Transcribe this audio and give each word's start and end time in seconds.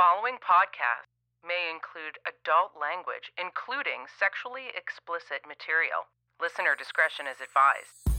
following 0.00 0.40
podcast 0.40 1.12
may 1.44 1.68
include 1.68 2.16
adult 2.24 2.72
language, 2.72 3.28
including 3.36 4.08
sexually 4.08 4.72
explicit 4.72 5.44
material. 5.44 6.08
Listener 6.40 6.72
discretion 6.72 7.28
is 7.28 7.36
advised. 7.36 8.09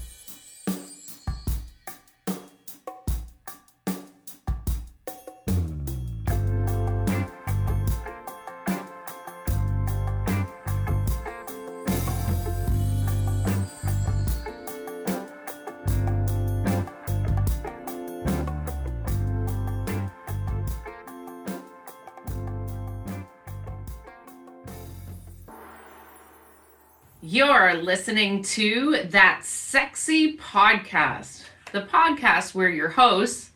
You're 27.72 27.84
listening 27.84 28.44
to 28.44 29.04
That 29.12 29.46
Sexy 29.46 30.36
Podcast, 30.36 31.46
the 31.72 31.84
podcast 31.84 32.54
where 32.54 32.68
your 32.68 32.90
hosts, 32.90 33.52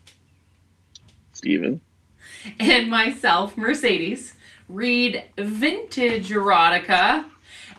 Steven. 1.34 1.82
and 2.62 2.90
myself, 2.90 3.58
Mercedes, 3.58 4.34
read 4.70 5.22
vintage 5.38 6.30
erotica 6.30 7.26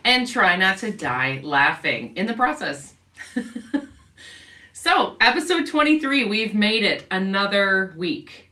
and 0.03 0.27
try 0.27 0.55
not 0.55 0.77
to 0.77 0.91
die 0.91 1.41
laughing 1.43 2.15
in 2.15 2.27
the 2.27 2.35
process. 2.35 2.93
so, 4.73 5.17
episode 5.19 5.65
23, 5.65 6.25
we've 6.25 6.53
made 6.53 6.83
it 6.83 7.07
another 7.09 7.95
week 7.97 8.51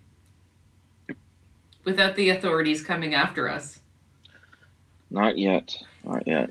without 1.83 2.15
the 2.15 2.31
authorities 2.31 2.83
coming 2.83 3.13
after 3.13 3.47
us. 3.47 3.79
Not 5.11 5.37
yet. 5.37 5.77
Not 6.03 6.25
yet. 6.25 6.49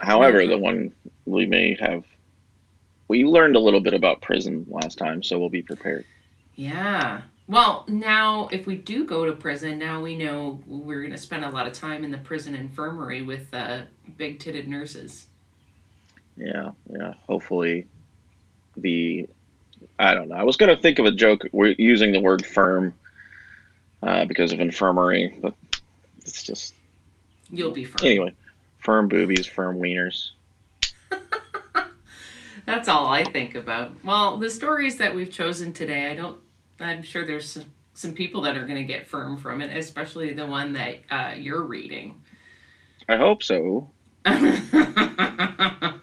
However, 0.00 0.46
the 0.46 0.58
one 0.58 0.92
we 1.24 1.46
may 1.46 1.76
have, 1.80 2.04
we 3.08 3.24
learned 3.24 3.56
a 3.56 3.60
little 3.60 3.80
bit 3.80 3.94
about 3.94 4.20
prison 4.20 4.66
last 4.68 4.98
time, 4.98 5.22
so 5.22 5.38
we'll 5.38 5.48
be 5.48 5.62
prepared. 5.62 6.04
Yeah. 6.56 7.22
Well, 7.46 7.84
now 7.88 8.48
if 8.52 8.66
we 8.66 8.76
do 8.76 9.04
go 9.04 9.26
to 9.26 9.32
prison, 9.32 9.78
now 9.78 10.00
we 10.00 10.16
know 10.16 10.60
we're 10.66 11.00
going 11.00 11.12
to 11.12 11.18
spend 11.18 11.44
a 11.44 11.50
lot 11.50 11.66
of 11.66 11.72
time 11.72 12.04
in 12.04 12.10
the 12.10 12.18
prison 12.18 12.54
infirmary 12.54 13.22
with 13.22 13.52
uh, 13.52 13.82
big 14.16 14.38
titted 14.38 14.66
nurses. 14.66 15.26
Yeah, 16.36 16.70
yeah. 16.90 17.14
Hopefully, 17.28 17.86
the 18.76 19.28
I 19.98 20.14
don't 20.14 20.28
know. 20.28 20.36
I 20.36 20.42
was 20.42 20.56
gonna 20.56 20.76
think 20.76 20.98
of 20.98 21.06
a 21.06 21.12
joke. 21.12 21.42
We're 21.52 21.74
using 21.78 22.12
the 22.12 22.20
word 22.20 22.44
firm 22.44 22.94
uh, 24.02 24.24
because 24.24 24.52
of 24.52 24.60
infirmary, 24.60 25.38
but 25.40 25.54
it's 26.22 26.42
just 26.42 26.74
You'll 27.50 27.70
be 27.70 27.84
fine. 27.84 28.06
anyway. 28.06 28.34
Firm 28.84 29.08
boobies, 29.08 29.46
firm 29.46 29.78
wieners. 29.78 30.30
That's 32.66 32.88
all 32.88 33.06
I 33.06 33.24
think 33.24 33.54
about. 33.56 33.92
Well, 34.04 34.36
the 34.38 34.48
stories 34.50 34.96
that 34.98 35.14
we've 35.14 35.30
chosen 35.32 35.72
today, 35.72 36.10
I 36.10 36.14
don't. 36.14 36.38
I'm 36.80 37.02
sure 37.02 37.26
there's 37.26 37.48
some, 37.50 37.64
some 37.94 38.12
people 38.12 38.40
that 38.42 38.56
are 38.56 38.66
going 38.66 38.76
to 38.78 38.84
get 38.84 39.06
firm 39.06 39.36
from 39.36 39.60
it, 39.62 39.74
especially 39.76 40.32
the 40.34 40.46
one 40.46 40.72
that 40.74 40.98
uh, 41.10 41.34
you're 41.36 41.62
reading. 41.62 42.20
I 43.08 43.16
hope 43.16 43.42
so. 43.42 43.90
I 44.26 46.00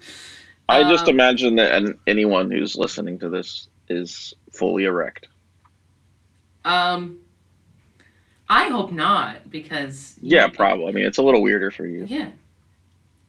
just 0.70 1.06
Um, 1.08 1.10
imagine 1.10 1.56
that 1.56 1.74
an, 1.74 2.00
anyone 2.08 2.50
who's 2.52 2.76
listening 2.76 3.20
to 3.20 3.30
this 3.30 3.68
is 3.90 4.34
fully 4.54 4.86
erect. 4.86 5.28
um, 6.64 7.18
I 8.48 8.68
hope 8.70 8.92
not, 8.92 9.50
because 9.50 10.16
Yeah, 10.22 10.48
probably. 10.48 10.88
I 10.88 10.92
mean, 10.92 11.06
it's 11.06 11.18
a 11.18 11.24
little 11.24 11.42
weirder 11.42 11.72
for 11.72 11.86
you. 11.86 12.06
Yeah. 12.08 12.30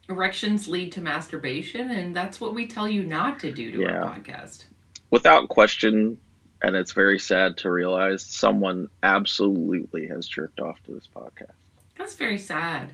Erections 0.09 0.67
lead 0.67 0.91
to 0.93 1.01
masturbation, 1.01 1.91
and 1.91 2.15
that's 2.15 2.41
what 2.41 2.53
we 2.53 2.67
tell 2.67 2.89
you 2.89 3.03
not 3.03 3.39
to 3.39 3.51
do 3.51 3.71
to 3.71 3.81
Yeah. 3.81 4.03
our 4.03 4.15
podcast. 4.15 4.65
Without 5.11 5.47
question, 5.47 6.17
and 6.61 6.75
it's 6.75 6.91
very 6.91 7.17
sad 7.19 7.57
to 7.57 7.71
realize 7.71 8.25
someone 8.25 8.89
absolutely 9.03 10.07
has 10.07 10.27
jerked 10.27 10.59
off 10.59 10.81
to 10.83 10.93
this 10.93 11.07
podcast. 11.15 11.53
That's 11.97 12.15
very 12.15 12.37
sad. 12.37 12.91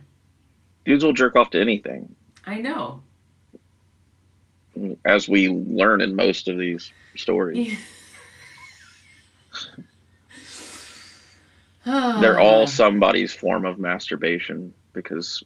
Dudes 0.86 1.04
will 1.04 1.14
jerk 1.14 1.36
off 1.36 1.50
to 1.52 1.60
anything, 1.60 2.16
I 2.46 2.62
know. 2.62 3.02
Mm, 4.78 4.98
as 5.06 5.28
we 5.28 5.50
learn 5.50 6.02
in 6.02 6.16
most 6.16 6.48
of 6.48 6.58
these 6.58 6.92
stories. 7.16 7.76
They're 11.86 12.40
all 12.40 12.68
somebody's 12.68 13.34
form 13.34 13.66
of 13.66 13.80
masturbation 13.80 14.74
because 14.94 15.44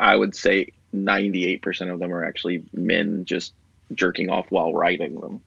I 0.00 0.16
would 0.16 0.34
say 0.34 0.68
98% 0.94 1.92
of 1.92 1.98
them 1.98 2.12
are 2.12 2.24
actually 2.24 2.62
men 2.72 3.24
just 3.24 3.52
jerking 3.94 4.30
off 4.30 4.50
while 4.50 4.72
writing 4.72 5.20
them. 5.20 5.40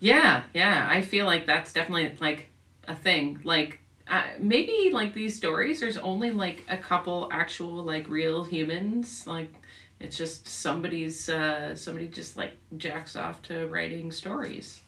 Yeah, 0.00 0.42
yeah. 0.54 0.86
I 0.88 1.02
feel 1.02 1.26
like 1.26 1.46
that's 1.46 1.72
definitely 1.72 2.16
like 2.20 2.48
a 2.86 2.94
thing. 2.94 3.40
Like 3.44 3.80
uh, 4.08 4.22
maybe 4.38 4.90
like 4.92 5.12
these 5.14 5.36
stories, 5.36 5.80
there's 5.80 5.98
only 5.98 6.30
like 6.30 6.64
a 6.68 6.76
couple 6.76 7.28
actual 7.32 7.82
like 7.82 8.08
real 8.08 8.44
humans. 8.44 9.26
Like 9.26 9.52
it's 10.00 10.16
just 10.16 10.46
somebody's 10.46 11.28
uh 11.28 11.74
somebody 11.74 12.08
just 12.08 12.36
like 12.36 12.52
jacks 12.76 13.16
off 13.16 13.42
to 13.42 13.66
writing 13.66 14.12
stories. 14.12 14.80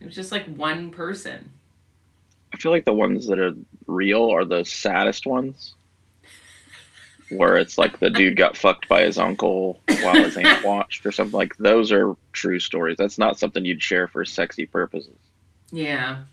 It 0.00 0.06
was 0.06 0.14
just 0.14 0.32
like 0.32 0.46
one 0.46 0.90
person. 0.90 1.50
I 2.52 2.56
feel 2.56 2.72
like 2.72 2.84
the 2.84 2.92
ones 2.92 3.26
that 3.26 3.38
are 3.38 3.54
real 3.86 4.30
are 4.30 4.44
the 4.44 4.64
saddest 4.64 5.26
ones. 5.26 5.74
Where 7.30 7.56
it's 7.56 7.78
like 7.78 7.98
the 8.00 8.10
dude 8.10 8.36
got 8.36 8.56
fucked 8.56 8.88
by 8.88 9.02
his 9.02 9.18
uncle 9.18 9.80
while 10.02 10.14
his 10.22 10.36
aunt 10.36 10.64
watched 10.64 11.06
or 11.06 11.12
something 11.12 11.36
like 11.36 11.56
those 11.56 11.90
are 11.90 12.14
true 12.32 12.58
stories. 12.60 12.96
That's 12.98 13.18
not 13.18 13.38
something 13.38 13.64
you'd 13.64 13.82
share 13.82 14.08
for 14.08 14.24
sexy 14.24 14.66
purposes. 14.66 15.16
Yeah. 15.72 16.24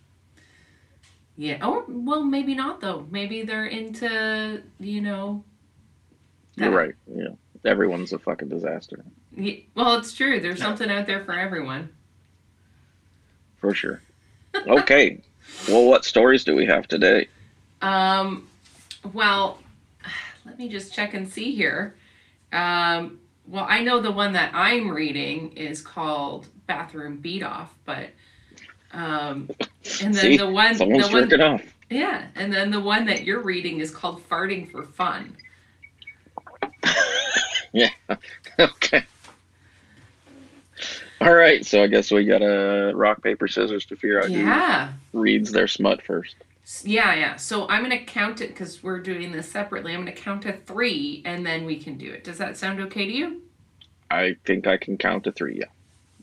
Yeah. 1.37 1.65
Or 1.65 1.85
well, 1.87 2.23
maybe 2.23 2.53
not 2.55 2.81
though. 2.81 3.07
Maybe 3.09 3.43
they're 3.43 3.67
into 3.67 4.61
you 4.79 5.01
know. 5.01 5.43
You're 6.55 6.71
right. 6.71 6.93
Yeah. 7.07 7.29
Everyone's 7.63 8.11
a 8.11 8.19
fucking 8.19 8.49
disaster. 8.49 9.03
Ye- 9.35 9.67
Well, 9.75 9.95
it's 9.95 10.13
true. 10.13 10.39
There's 10.39 10.59
something 10.59 10.89
out 10.91 11.07
there 11.07 11.23
for 11.23 11.33
everyone. 11.33 11.89
For 13.57 13.73
sure. 13.73 14.01
Okay. 14.55 15.21
well, 15.69 15.85
what 15.85 16.03
stories 16.03 16.43
do 16.43 16.55
we 16.55 16.65
have 16.65 16.87
today? 16.87 17.27
Um, 17.81 18.47
well, 19.13 19.59
let 20.51 20.59
me 20.59 20.67
just 20.67 20.93
check 20.93 21.13
and 21.13 21.31
see 21.31 21.55
here. 21.55 21.95
Um, 22.51 23.21
well, 23.47 23.65
I 23.69 23.81
know 23.81 24.01
the 24.01 24.11
one 24.11 24.33
that 24.33 24.51
I'm 24.53 24.91
reading 24.91 25.53
is 25.53 25.81
called 25.81 26.49
Bathroom 26.67 27.17
Beat 27.17 27.41
Off, 27.41 27.73
but 27.85 28.09
um, 28.91 29.49
and 30.01 30.13
then 30.13 30.15
See? 30.15 30.35
the 30.35 30.49
one, 30.49 30.75
the 30.75 30.85
one, 30.85 31.61
yeah, 31.89 32.25
and 32.35 32.51
then 32.51 32.69
the 32.69 32.81
one 32.81 33.05
that 33.05 33.23
you're 33.23 33.41
reading 33.41 33.79
is 33.79 33.91
called 33.91 34.27
Farting 34.27 34.69
for 34.69 34.83
Fun. 34.83 35.37
Yeah. 37.73 37.87
okay. 38.59 39.05
All 41.21 41.33
right, 41.33 41.65
so 41.65 41.81
I 41.81 41.87
guess 41.87 42.11
we 42.11 42.25
got 42.25 42.41
a 42.41 42.91
rock 42.93 43.23
paper 43.23 43.47
scissors 43.47 43.85
to 43.85 43.95
figure 43.95 44.21
out 44.21 44.29
Yeah. 44.29 44.91
who 45.13 45.21
reads 45.21 45.53
their 45.53 45.69
smut 45.69 46.01
first. 46.01 46.35
Yeah, 46.83 47.13
yeah. 47.15 47.35
So 47.35 47.67
I'm 47.67 47.81
gonna 47.83 47.99
count 48.03 48.41
it 48.41 48.49
because 48.49 48.81
we're 48.83 48.99
doing 49.01 49.31
this 49.31 49.51
separately. 49.51 49.93
I'm 49.93 49.99
gonna 50.01 50.11
count 50.13 50.43
to 50.43 50.53
three, 50.53 51.21
and 51.25 51.45
then 51.45 51.65
we 51.65 51.77
can 51.77 51.97
do 51.97 52.11
it. 52.11 52.23
Does 52.23 52.37
that 52.37 52.57
sound 52.57 52.79
okay 52.81 53.05
to 53.05 53.11
you? 53.13 53.41
I 54.09 54.35
think 54.45 54.67
I 54.67 54.77
can 54.77 54.97
count 54.97 55.23
to 55.25 55.31
three. 55.31 55.59
Yeah, 55.59 55.65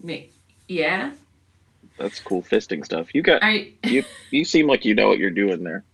Me. 0.03 0.31
Yeah. 0.69 1.13
that's 1.99 2.21
cool 2.21 2.43
fisting 2.43 2.85
stuff. 2.85 3.15
You 3.15 3.23
got 3.23 3.43
I. 3.43 3.73
you. 3.85 4.05
You 4.31 4.45
seem 4.45 4.67
like 4.67 4.85
you 4.85 4.95
know 4.95 5.09
what 5.09 5.19
you're 5.19 5.31
doing 5.31 5.65
there. 5.65 5.85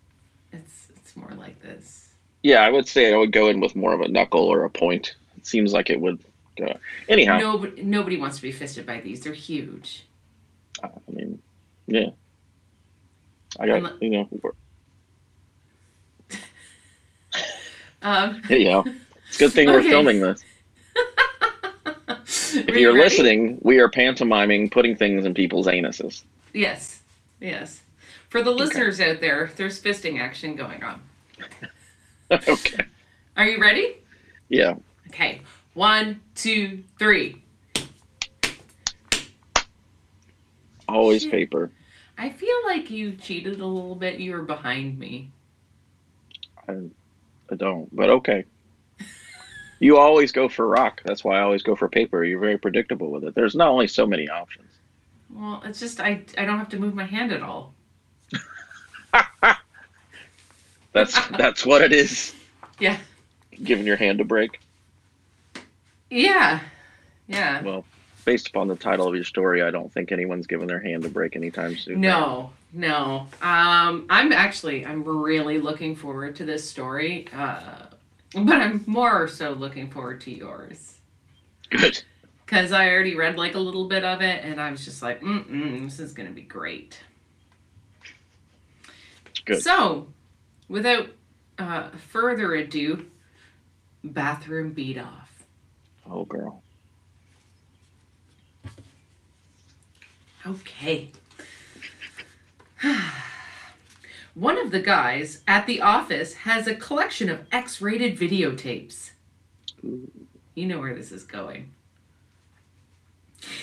It's 0.53 0.89
it's 0.97 1.17
more 1.17 1.31
like 1.37 1.61
this. 1.63 2.09
Yeah, 2.43 2.61
I 2.61 2.71
would 2.71 2.87
say 2.89 3.13
I 3.15 3.17
would 3.17 3.33
go 3.33 3.49
in 3.49 3.61
with 3.61 3.75
more 3.77 3.93
of 3.95 4.01
a 4.01 4.09
knuckle 4.09 4.43
or 4.45 4.65
a 4.65 4.71
point. 4.71 5.15
It 5.39 5.47
seems 5.47 5.73
like 5.73 5.89
it 5.91 6.01
would 6.01 6.21
go. 6.59 6.77
Anyhow, 7.09 7.39
Nobody 7.39 7.83
nobody 7.83 8.19
wants 8.19 8.37
to 8.37 8.43
be 8.43 8.53
fisted 8.53 8.87
by 8.87 9.01
these. 9.01 9.23
They're 9.23 9.33
huge. 9.33 10.05
I 10.83 10.89
mean, 11.09 11.41
yeah. 11.87 12.11
I 13.61 13.67
got 13.67 14.03
you 14.03 14.11
know. 14.11 14.29
Um, 18.03 18.43
Anyhow, 18.51 18.85
it's 19.29 19.37
a 19.37 19.39
good 19.39 19.53
thing 19.55 19.69
we're 19.69 19.83
filming 19.83 20.21
this. 20.21 20.45
If 22.57 22.77
you're 22.77 22.93
listening, 22.93 23.59
we 23.63 23.79
are 23.79 23.89
pantomiming 23.89 24.71
putting 24.71 24.95
things 24.95 25.25
in 25.25 25.35
people's 25.35 25.67
anuses. 25.67 26.23
yes, 26.53 27.01
yes. 27.41 27.81
For 28.29 28.43
the 28.43 28.51
listeners 28.51 29.01
out 29.01 29.21
there, 29.21 29.51
there's 29.57 29.81
fisting 29.81 30.21
action 30.21 30.55
going 30.55 30.83
on. 30.83 31.01
okay. 32.31 32.85
Are 33.37 33.47
you 33.47 33.61
ready? 33.61 33.97
Yeah. 34.49 34.75
Okay. 35.09 35.41
One, 35.75 36.21
two, 36.35 36.85
three. 36.99 37.43
Always 40.89 41.23
Shit. 41.23 41.31
paper. 41.33 41.71
I 42.17 42.31
feel 42.31 42.57
like 42.65 42.91
you 42.91 43.13
cheated 43.17 43.61
a 43.61 43.67
little 43.67 43.95
bit. 43.95 44.21
You 44.21 44.33
were 44.33 44.43
behind 44.43 44.99
me. 44.99 45.31
I, 46.69 46.75
I 47.51 47.55
don't, 47.57 47.95
but 47.95 48.11
okay. 48.11 48.45
You 49.81 49.99
always 49.99 50.33
go 50.33 50.49
for 50.49 50.67
rock. 50.67 51.03
That's 51.05 51.25
why 51.25 51.39
I 51.39 51.43
always 51.43 51.63
go 51.63 51.77
for 51.77 51.89
paper. 51.89 52.25
You're 52.25 52.41
very 52.41 52.57
predictable 52.57 53.11
with 53.11 53.25
it. 53.25 53.35
There's 53.35 53.55
not 53.55 53.69
only 53.69 53.89
so 53.89 54.07
many 54.07 54.29
options. 54.29 54.71
Well, 55.31 55.63
it's 55.67 55.81
just 55.81 56.01
I 56.01 56.23
I 56.39 56.45
don't 56.45 56.59
have 56.59 56.69
to 56.71 56.79
move 56.79 56.95
my 56.95 57.05
hand 57.05 57.33
at 57.33 57.43
all. 57.43 57.75
That's 60.95 61.27
that's 61.29 61.67
what 61.67 61.83
it 61.83 61.93
is. 61.93 62.35
Yeah. 62.79 62.97
Giving 63.63 63.85
your 63.85 63.97
hand 63.97 64.21
a 64.21 64.25
break. 64.25 64.61
Yeah. 66.09 66.61
Yeah. 67.27 67.63
Well, 67.63 67.85
based 68.25 68.49
upon 68.49 68.69
the 68.69 68.77
title 68.77 69.07
of 69.07 69.15
your 69.15 69.25
story, 69.25 69.63
I 69.63 69.71
don't 69.71 69.93
think 69.93 70.13
anyone's 70.13 70.47
giving 70.47 70.67
their 70.67 70.81
hand 70.81 71.05
a 71.05 71.09
break 71.09 71.37
anytime 71.37 71.77
soon. 71.77 72.01
No, 72.01 72.51
no. 72.73 73.27
Um, 73.43 74.07
I'm 74.11 74.33
actually 74.33 74.85
I'm 74.85 75.05
really 75.05 75.61
looking 75.61 75.95
forward 75.95 76.37
to 76.37 76.45
this 76.45 76.69
story. 76.69 77.29
Uh, 77.33 77.87
but 78.35 78.61
I'm 78.61 78.83
more 78.87 79.29
so 79.29 79.53
looking 79.53 79.89
forward 79.89 80.21
to 80.23 80.31
yours. 80.33 80.95
Good. 81.71 82.03
Because 82.45 82.73
I 82.73 82.89
already 82.91 83.15
read 83.15 83.37
like 83.37 83.55
a 83.55 83.61
little 83.61 83.87
bit 83.87 84.05
of 84.05 84.21
it, 84.23 84.45
and 84.45 84.61
I 84.61 84.71
was 84.71 84.85
just 84.85 85.03
like, 85.03 85.23
mm 85.23 85.85
this 85.85 86.01
is 86.01 86.13
going 86.13 86.29
to 86.29 86.35
be 86.35 86.43
great. 86.43 86.99
Good. 89.45 89.63
So, 89.63 90.09
without 90.69 91.11
uh, 91.59 91.91
further 92.09 92.55
ado, 92.55 93.07
bathroom 94.03 94.73
beat 94.73 94.99
off. 94.99 95.45
Oh, 96.11 96.25
girl. 96.25 96.64
Okay. 100.47 101.11
One 104.35 104.59
of 104.59 104.71
the 104.73 104.81
guys 104.81 105.43
at 105.47 105.67
the 105.67 105.81
office 105.81 106.35
has 106.35 106.67
a 106.67 106.75
collection 106.75 107.31
of 107.31 107.47
X 107.53 107.81
rated 107.81 108.19
videotapes. 108.19 109.11
You 109.83 110.67
know 110.67 110.81
where 110.81 110.95
this 110.95 111.13
is 111.13 111.23
going. 111.25 111.71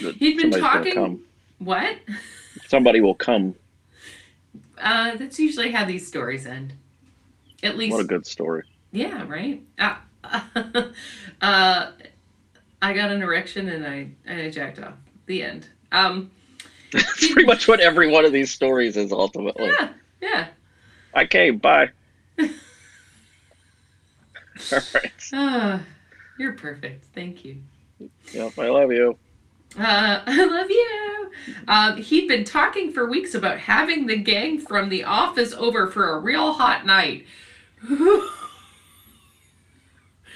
That 0.02 0.16
He'd 0.16 0.38
been 0.38 0.52
talking- 0.52 0.94
Come. 0.94 1.22
What? 1.60 1.98
Somebody 2.68 3.02
will 3.02 3.16
come. 3.16 3.56
Uh, 4.84 5.16
that's 5.16 5.38
usually 5.38 5.70
how 5.72 5.86
these 5.86 6.08
stories 6.08 6.48
end. 6.48 6.74
At 7.62 7.78
least, 7.78 7.92
What 7.94 8.02
a 8.02 8.08
good 8.08 8.26
story. 8.26 8.64
yeah, 8.92 9.24
right? 9.28 9.62
Uh, 9.78 9.96
uh, 11.40 11.92
I 12.82 12.94
got 12.94 13.12
an 13.12 13.22
erection 13.22 13.70
and 13.70 13.86
I, 13.86 14.10
and 14.26 14.42
I 14.42 14.50
jacked 14.50 14.80
off. 14.80 14.96
The 15.28 15.44
end. 15.44 15.68
Um, 15.92 16.32
That's 16.92 17.28
pretty 17.32 17.46
much 17.46 17.68
what 17.68 17.80
every 17.80 18.10
one 18.10 18.26
of 18.26 18.34
these 18.34 18.52
stories 18.52 18.98
is 18.98 19.12
ultimately. 19.12 19.68
yeah, 19.68 19.90
yeah. 20.22 20.48
I 21.14 21.26
came. 21.26 21.58
Bye. 21.58 21.90
All 22.40 22.48
right. 24.94 25.12
Ah, 25.34 25.82
you're 26.38 26.54
perfect. 26.54 27.06
Thank 27.14 27.44
you. 27.44 27.58
Yep. 28.34 28.58
I 28.60 28.70
love 28.70 28.92
you. 28.92 29.18
Uh, 29.78 30.22
I 30.26 30.46
love 30.46 30.70
you. 30.70 31.32
Um, 31.68 31.98
he'd 31.98 32.28
been 32.28 32.44
talking 32.44 32.92
for 32.92 33.10
weeks 33.10 33.34
about 33.36 33.58
having 33.58 34.06
the 34.06 34.18
gang 34.18 34.60
from 34.60 34.90
the 34.90 35.04
office 35.04 35.54
over 35.54 35.88
for 35.88 36.14
a 36.16 36.20
real 36.20 36.54
hot 36.54 36.86
night. 36.86 37.26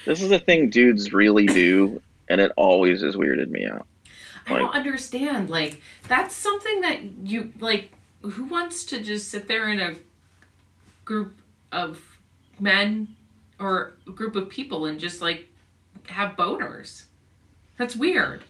This 0.06 0.22
is 0.22 0.32
a 0.32 0.40
thing 0.40 0.70
dudes 0.70 1.14
really 1.14 1.46
do, 1.48 2.02
and 2.30 2.40
it 2.40 2.52
always 2.56 3.02
has 3.02 3.16
weirded 3.16 3.50
me 3.50 3.66
out. 3.66 3.88
I 4.48 4.60
don't 4.60 4.76
understand. 4.76 5.50
Like, 5.50 5.82
that's 6.08 6.36
something 6.36 6.82
that 6.82 7.04
you, 7.24 7.52
like, 7.60 7.92
who 8.22 8.46
wants 8.46 8.86
to 8.86 9.02
just 9.02 9.30
sit 9.30 9.48
there 9.48 9.70
in 9.70 9.80
a 9.80 9.96
group 11.04 11.36
of 11.72 12.02
men 12.60 13.08
or 13.60 13.94
a 14.08 14.12
group 14.12 14.36
of 14.36 14.50
people 14.50 14.86
and 14.86 15.00
just, 15.00 15.22
like, 15.22 15.48
have 16.08 16.36
boners? 16.36 17.04
That's 17.78 17.96
weird. 17.96 18.44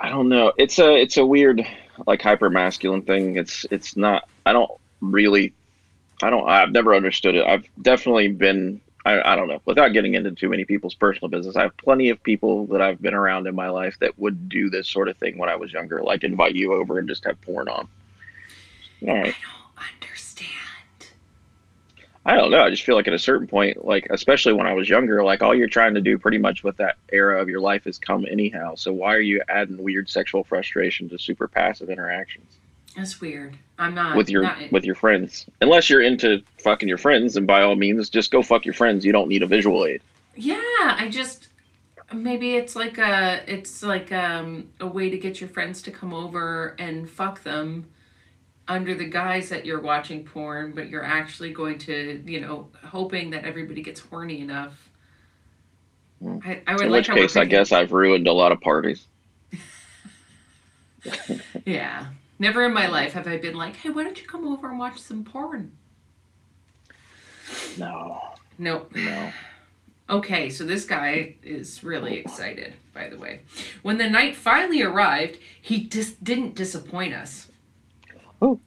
I 0.00 0.08
don't 0.08 0.28
know. 0.28 0.52
It's 0.58 0.78
a 0.78 0.94
it's 0.96 1.16
a 1.16 1.24
weird 1.24 1.66
like 2.06 2.20
hyper 2.20 2.50
masculine 2.50 3.02
thing. 3.02 3.36
It's 3.36 3.64
it's 3.70 3.96
not. 3.96 4.28
I 4.44 4.52
don't 4.52 4.70
really. 5.00 5.52
I 6.22 6.30
don't. 6.30 6.48
I've 6.48 6.72
never 6.72 6.94
understood 6.94 7.34
it. 7.34 7.46
I've 7.46 7.64
definitely 7.82 8.28
been. 8.28 8.80
I, 9.04 9.32
I 9.32 9.36
don't 9.36 9.48
know. 9.48 9.60
Without 9.66 9.88
getting 9.88 10.14
into 10.14 10.30
too 10.32 10.48
many 10.48 10.64
people's 10.64 10.94
personal 10.94 11.28
business, 11.28 11.56
I 11.56 11.62
have 11.62 11.76
plenty 11.76 12.08
of 12.08 12.22
people 12.22 12.66
that 12.68 12.80
I've 12.80 13.02
been 13.02 13.14
around 13.14 13.46
in 13.46 13.54
my 13.54 13.68
life 13.68 13.96
that 14.00 14.18
would 14.18 14.48
do 14.48 14.70
this 14.70 14.88
sort 14.88 15.08
of 15.08 15.16
thing 15.18 15.36
when 15.36 15.48
I 15.48 15.56
was 15.56 15.72
younger, 15.72 16.02
like 16.02 16.24
invite 16.24 16.54
you 16.54 16.72
over 16.72 16.98
and 16.98 17.08
just 17.08 17.24
have 17.26 17.40
porn 17.42 17.68
on. 17.68 17.86
All 19.06 19.14
I 19.14 19.22
don't 19.22 20.02
understand. 20.02 20.50
I 22.26 22.36
don't 22.36 22.50
know. 22.50 22.62
I 22.62 22.70
just 22.70 22.84
feel 22.84 22.94
like 22.94 23.06
at 23.06 23.12
a 23.12 23.18
certain 23.18 23.46
point, 23.46 23.84
like 23.84 24.06
especially 24.08 24.54
when 24.54 24.66
I 24.66 24.72
was 24.72 24.88
younger, 24.88 25.22
like 25.22 25.42
all 25.42 25.54
you're 25.54 25.68
trying 25.68 25.92
to 25.94 26.00
do 26.00 26.18
pretty 26.18 26.38
much 26.38 26.64
with 26.64 26.78
that 26.78 26.96
era 27.12 27.40
of 27.42 27.50
your 27.50 27.60
life 27.60 27.86
is 27.86 27.98
come 27.98 28.24
anyhow. 28.30 28.74
So 28.76 28.94
why 28.94 29.14
are 29.14 29.20
you 29.20 29.42
adding 29.48 29.82
weird 29.82 30.08
sexual 30.08 30.44
frustration 30.44 31.10
to 31.10 31.18
super 31.18 31.46
passive 31.46 31.90
interactions? 31.90 32.56
That's 32.96 33.20
weird. 33.20 33.58
I'm 33.78 33.94
not. 33.94 34.16
with 34.16 34.30
your 34.30 34.42
not, 34.42 34.70
with 34.70 34.84
your 34.84 34.94
friends. 34.94 35.46
Unless 35.60 35.90
you're 35.90 36.02
into 36.02 36.42
fucking 36.62 36.88
your 36.88 36.98
friends, 36.98 37.36
and 37.36 37.46
by 37.46 37.62
all 37.62 37.74
means, 37.74 38.08
just 38.08 38.30
go 38.30 38.42
fuck 38.42 38.64
your 38.64 38.74
friends. 38.74 39.04
You 39.04 39.12
don't 39.12 39.28
need 39.28 39.42
a 39.42 39.46
visual 39.46 39.84
aid. 39.84 40.00
Yeah, 40.36 40.60
I 40.60 41.08
just 41.10 41.48
maybe 42.12 42.54
it's 42.54 42.76
like 42.76 42.98
a 42.98 43.42
it's 43.46 43.82
like 43.82 44.12
um 44.12 44.68
a 44.80 44.86
way 44.86 45.10
to 45.10 45.18
get 45.18 45.40
your 45.40 45.48
friends 45.48 45.82
to 45.82 45.90
come 45.90 46.14
over 46.14 46.76
and 46.78 47.10
fuck 47.10 47.42
them 47.42 47.86
under 48.68 48.94
the 48.94 49.04
guise 49.04 49.48
that 49.50 49.66
you're 49.66 49.80
watching 49.80 50.24
porn, 50.24 50.72
but 50.72 50.88
you're 50.88 51.04
actually 51.04 51.52
going 51.52 51.78
to, 51.78 52.22
you 52.24 52.40
know, 52.40 52.68
hoping 52.82 53.30
that 53.30 53.44
everybody 53.44 53.82
gets 53.82 54.00
horny 54.00 54.40
enough. 54.40 54.88
Hmm. 56.22 56.38
I, 56.44 56.62
I 56.66 56.72
would 56.74 56.86
In 56.86 56.90
like 56.90 57.08
which 57.08 57.14
case, 57.14 57.36
I 57.36 57.44
guess 57.44 57.72
I've 57.72 57.92
ruined 57.92 58.26
a 58.26 58.32
lot 58.32 58.52
of 58.52 58.60
parties. 58.60 59.06
Yeah. 61.66 62.06
Never 62.38 62.64
in 62.64 62.72
my 62.74 62.86
life 62.88 63.12
have 63.12 63.26
I 63.28 63.38
been 63.38 63.54
like, 63.54 63.76
hey, 63.76 63.90
why 63.90 64.02
don't 64.04 64.20
you 64.20 64.26
come 64.26 64.46
over 64.46 64.68
and 64.68 64.78
watch 64.78 64.98
some 65.00 65.24
porn? 65.24 65.72
No, 67.78 68.20
Nope. 68.58 68.92
no. 68.94 69.32
Okay, 70.10 70.50
so 70.50 70.64
this 70.64 70.84
guy 70.84 71.36
is 71.42 71.82
really 71.82 72.18
excited, 72.18 72.74
by 72.92 73.08
the 73.08 73.16
way. 73.16 73.40
When 73.82 73.96
the 73.96 74.08
night 74.08 74.36
finally 74.36 74.82
arrived, 74.82 75.38
he 75.62 75.84
just 75.84 76.22
didn't 76.22 76.54
disappoint 76.54 77.14
us. 77.14 77.48
Oh. 78.42 78.60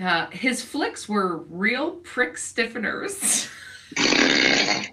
Uh, 0.00 0.26
his 0.30 0.62
flicks 0.62 1.08
were 1.08 1.38
real 1.48 1.92
prick 1.92 2.34
stiffeners. 2.34 3.48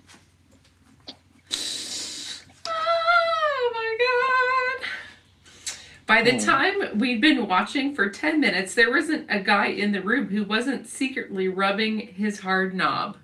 By 6.08 6.22
the 6.24 6.32
Hmm. 6.32 6.38
time 6.40 6.98
we'd 7.00 7.22
been 7.22 7.48
watching 7.48 7.94
for 7.94 8.10
10 8.10 8.40
minutes, 8.40 8.74
there 8.74 8.90
wasn't 8.90 9.26
a 9.30 9.40
guy 9.42 9.68
in 9.68 9.92
the 9.92 10.02
room 10.02 10.30
who 10.30 10.44
wasn't 10.46 10.88
secretly 10.88 11.48
rubbing 11.50 12.00
his 12.00 12.40
hard 12.40 12.74
knob. 12.74 13.18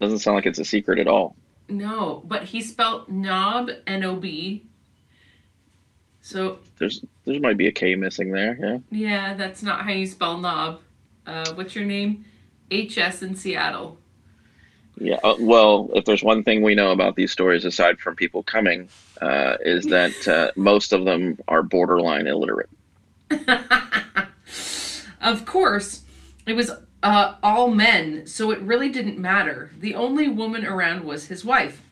Doesn't 0.00 0.18
sound 0.20 0.36
like 0.36 0.46
it's 0.46 0.58
a 0.58 0.64
secret 0.64 0.98
at 0.98 1.06
all. 1.06 1.36
No, 1.68 2.22
but 2.26 2.44
he 2.44 2.62
spelled 2.62 3.08
knob 3.10 3.70
N 3.86 4.04
O 4.04 4.16
B. 4.16 4.64
So 6.22 6.58
There's 6.78 7.04
there 7.24 7.40
might 7.40 7.56
be 7.56 7.66
a 7.66 7.72
K 7.72 7.94
missing 7.94 8.30
there. 8.32 8.56
Yeah. 8.60 8.78
yeah, 8.90 9.34
that's 9.34 9.62
not 9.62 9.82
how 9.84 9.92
you 9.92 10.06
spell 10.06 10.38
knob. 10.38 10.80
Uh, 11.26 11.52
what's 11.54 11.74
your 11.74 11.84
name? 11.84 12.24
H 12.70 12.98
S 12.98 13.22
in 13.22 13.34
Seattle. 13.36 13.98
Yeah. 14.98 15.18
Uh, 15.22 15.36
well, 15.38 15.90
if 15.94 16.04
there's 16.04 16.22
one 16.22 16.42
thing 16.42 16.62
we 16.62 16.74
know 16.74 16.90
about 16.92 17.16
these 17.16 17.30
stories, 17.30 17.64
aside 17.64 17.98
from 17.98 18.16
people 18.16 18.42
coming, 18.42 18.88
uh, 19.20 19.56
is 19.60 19.84
that 19.86 20.28
uh, 20.28 20.50
most 20.56 20.92
of 20.92 21.04
them 21.04 21.38
are 21.48 21.62
borderline 21.62 22.26
illiterate. 22.26 22.70
of 25.20 25.44
course, 25.44 26.02
it 26.46 26.54
was 26.54 26.70
uh, 27.02 27.34
all 27.42 27.68
men, 27.68 28.26
so 28.26 28.50
it 28.50 28.60
really 28.60 28.88
didn't 28.88 29.18
matter. 29.18 29.70
The 29.78 29.94
only 29.94 30.28
woman 30.28 30.64
around 30.64 31.04
was 31.04 31.26
his 31.26 31.44
wife. 31.44 31.82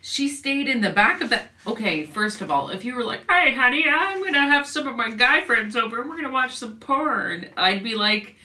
She 0.00 0.28
stayed 0.28 0.68
in 0.68 0.80
the 0.80 0.90
back 0.90 1.20
of 1.20 1.28
the. 1.28 1.42
Okay, 1.66 2.06
first 2.06 2.40
of 2.40 2.50
all, 2.50 2.70
if 2.70 2.82
you 2.82 2.94
were 2.94 3.04
like, 3.04 3.30
"Hey, 3.30 3.54
honey, 3.54 3.84
I'm 3.86 4.22
gonna 4.24 4.50
have 4.50 4.66
some 4.66 4.88
of 4.88 4.96
my 4.96 5.10
guy 5.10 5.42
friends 5.42 5.76
over, 5.76 6.00
and 6.00 6.08
we're 6.08 6.16
gonna 6.16 6.30
watch 6.32 6.56
some 6.56 6.76
porn," 6.76 7.50
I'd 7.58 7.82
be 7.82 7.94
like, 7.94 8.36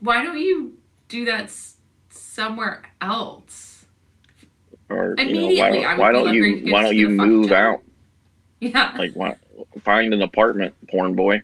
"Why 0.00 0.24
don't 0.24 0.38
you 0.38 0.78
do 1.08 1.24
that 1.26 1.50
somewhere 2.32 2.82
else?" 3.00 3.84
Or 4.88 5.14
you 5.18 5.24
know, 5.24 5.30
Immediately, 5.30 5.80
why, 5.80 5.84
I 5.84 5.94
would 5.94 6.00
why 6.00 6.12
don't 6.12 6.34
you 6.34 6.72
why 6.72 6.82
don't 6.82 6.96
you 6.96 7.08
move 7.08 7.48
Joe?" 7.48 7.54
out? 7.54 7.82
Yeah. 8.60 8.94
Like, 8.96 9.14
why, 9.14 9.34
find 9.82 10.14
an 10.14 10.22
apartment, 10.22 10.72
porn 10.88 11.16
boy. 11.16 11.42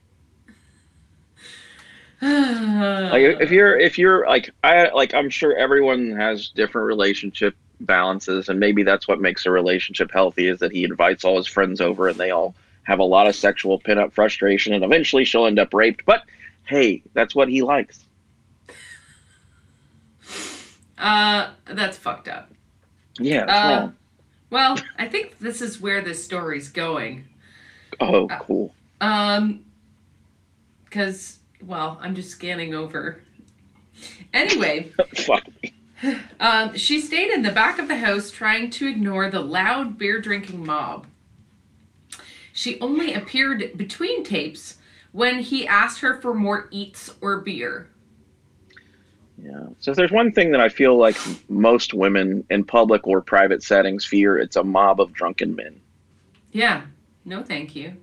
like 2.22 3.22
if 3.22 3.52
you're 3.52 3.78
if 3.78 3.96
you're 3.96 4.26
like 4.26 4.50
i 4.64 4.88
like 4.88 5.14
i'm 5.14 5.30
sure 5.30 5.56
everyone 5.56 6.10
has 6.10 6.48
different 6.48 6.88
relationship 6.88 7.54
balances 7.78 8.48
and 8.48 8.58
maybe 8.58 8.82
that's 8.82 9.06
what 9.06 9.20
makes 9.20 9.46
a 9.46 9.50
relationship 9.52 10.10
healthy 10.12 10.48
is 10.48 10.58
that 10.58 10.72
he 10.72 10.82
invites 10.82 11.24
all 11.24 11.36
his 11.36 11.46
friends 11.46 11.80
over 11.80 12.08
and 12.08 12.18
they 12.18 12.32
all 12.32 12.56
have 12.82 12.98
a 12.98 13.04
lot 13.04 13.28
of 13.28 13.36
sexual 13.36 13.78
pin-up 13.78 14.12
frustration 14.12 14.72
and 14.74 14.82
eventually 14.82 15.24
she'll 15.24 15.46
end 15.46 15.60
up 15.60 15.72
raped 15.72 16.04
but 16.06 16.24
hey 16.64 17.00
that's 17.14 17.36
what 17.36 17.48
he 17.48 17.62
likes 17.62 18.04
Uh, 20.98 21.50
that's 21.66 21.96
fucked 21.96 22.28
up. 22.28 22.50
Yeah, 23.18 23.44
Uh, 23.44 23.80
wrong. 23.80 23.94
Well, 24.50 24.78
I 24.98 25.08
think 25.08 25.38
this 25.38 25.60
is 25.60 25.80
where 25.80 26.00
this 26.00 26.22
story's 26.24 26.68
going. 26.68 27.26
Oh, 28.00 28.26
uh, 28.28 28.38
cool. 28.40 28.74
Um, 29.00 29.64
because 30.84 31.38
well, 31.62 31.98
I'm 32.00 32.14
just 32.14 32.30
scanning 32.30 32.74
over. 32.74 33.20
Anyway, 34.32 34.92
Fuck. 35.16 35.44
um, 36.40 36.76
she 36.76 37.00
stayed 37.00 37.30
in 37.30 37.42
the 37.42 37.50
back 37.52 37.78
of 37.78 37.88
the 37.88 37.96
house 37.96 38.30
trying 38.30 38.70
to 38.70 38.86
ignore 38.86 39.30
the 39.30 39.40
loud 39.40 39.98
beer 39.98 40.20
drinking 40.20 40.64
mob. 40.64 41.06
She 42.52 42.80
only 42.80 43.14
appeared 43.14 43.76
between 43.76 44.24
tapes 44.24 44.76
when 45.12 45.40
he 45.40 45.66
asked 45.66 46.00
her 46.00 46.20
for 46.20 46.34
more 46.34 46.68
eats 46.70 47.12
or 47.20 47.38
beer. 47.40 47.88
Yeah. 49.40 49.66
So 49.78 49.92
if 49.92 49.96
there's 49.96 50.10
one 50.10 50.32
thing 50.32 50.50
that 50.52 50.60
I 50.60 50.68
feel 50.68 50.96
like 50.96 51.16
most 51.48 51.94
women 51.94 52.44
in 52.50 52.64
public 52.64 53.06
or 53.06 53.20
private 53.20 53.62
settings 53.62 54.04
fear, 54.04 54.36
it's 54.38 54.56
a 54.56 54.64
mob 54.64 55.00
of 55.00 55.12
drunken 55.12 55.54
men. 55.54 55.80
Yeah, 56.52 56.82
no 57.24 57.42
thank 57.42 57.76
you. 57.76 57.96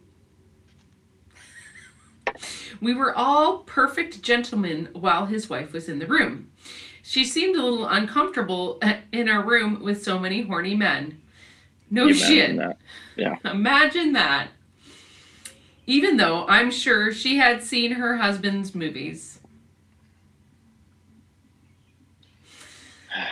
We 2.82 2.94
were 2.94 3.15
all 3.15 3.60
perfect 3.60 4.22
gentlemen 4.22 4.89
while 4.94 5.25
his 5.25 5.50
wife 5.50 5.72
was 5.74 5.88
in 5.88 6.00
the 6.00 6.08
room. 6.08 6.51
She 7.04 7.24
seemed 7.24 7.56
a 7.56 7.62
little 7.63 7.88
uncomfortable 7.88 8.77
uh, 8.82 8.96
in 9.12 9.30
our 9.30 9.44
room 9.44 9.82
with 9.84 10.04
so 10.04 10.18
many 10.20 10.42
horny 10.42 10.75
men. 10.75 11.22
No 11.92 12.08
You 12.08 12.13
shit. 12.13 12.50
imagine 12.50 12.75
that? 13.15 13.39
Imagine 13.54 14.13
that. 14.13 14.48
Even 15.86 16.18
though 16.18 16.48
I'm 16.48 16.72
sure 16.72 17.13
she 17.13 17.38
had 17.38 17.62
seen 17.63 17.92
her 17.94 18.18
husband's 18.18 18.74
movies. 18.74 19.39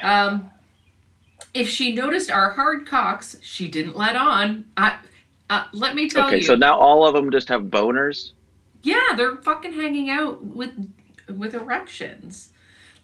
Um, 0.02 0.50
if 1.54 1.70
she 1.70 1.94
noticed 1.94 2.32
our 2.32 2.52
hard 2.52 2.88
cocks, 2.88 3.38
she 3.42 3.68
didn't 3.68 3.96
let 3.96 4.16
on. 4.16 4.66
I, 4.78 4.98
uh, 5.50 5.66
let 5.74 5.96
me 5.96 6.10
tell 6.10 6.25
Okay, 6.28 6.36
you. 6.36 6.38
Okay, 6.38 6.46
so 6.48 6.56
now 6.56 6.78
all 6.78 7.06
of 7.06 7.13
them 7.13 7.30
just 7.32 7.48
have 7.50 7.63
boners. 7.63 8.32
yeah, 8.82 9.13
they're 9.16 9.36
fucking 9.38 9.74
hanging 9.74 10.10
out 10.10 10.44
with 10.44 10.72
with 11.38 11.54
erections. 11.54 12.50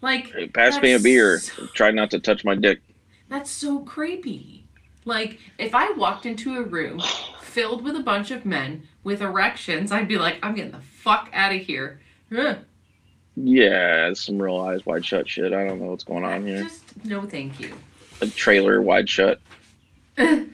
Like 0.02 0.32
Hey, 0.32 0.46
pass 0.48 0.80
me 0.80 0.92
a 0.94 0.98
beer. 0.98 1.38
That's- 1.38 1.70
Try 1.74 1.90
not 1.90 2.10
to 2.12 2.18
touch 2.20 2.44
my 2.44 2.54
dick. 2.54 2.80
That's 3.28 3.50
so 3.50 3.80
creepy. 3.80 4.64
Like, 5.06 5.38
if 5.58 5.74
I 5.74 5.90
walked 5.92 6.26
into 6.26 6.56
a 6.58 6.62
room 6.62 7.00
filled 7.40 7.82
with 7.82 7.96
a 7.96 8.00
bunch 8.02 8.30
of 8.30 8.44
men 8.44 8.86
with 9.04 9.22
erections, 9.22 9.92
I'd 9.92 10.08
be 10.08 10.18
like, 10.18 10.38
I'm 10.42 10.54
getting 10.54 10.72
the 10.72 10.80
fuck 11.02 11.30
out 11.32 11.54
of 11.54 11.60
here. 11.62 12.00
Ugh. 12.36 12.58
Yeah, 13.42 14.12
some 14.12 14.40
real 14.40 14.58
eyes 14.58 14.84
wide 14.84 15.04
shut 15.04 15.28
shit. 15.28 15.52
I 15.52 15.64
don't 15.64 15.80
know 15.80 15.90
what's 15.90 16.04
going 16.04 16.24
on 16.24 16.46
here. 16.46 16.64
Just 16.64 17.04
no 17.04 17.22
thank 17.22 17.58
you. 17.58 17.74
A 18.20 18.26
trailer 18.26 18.82
wide 18.82 19.08
shut. 19.08 19.40
Trailer. 20.16 20.48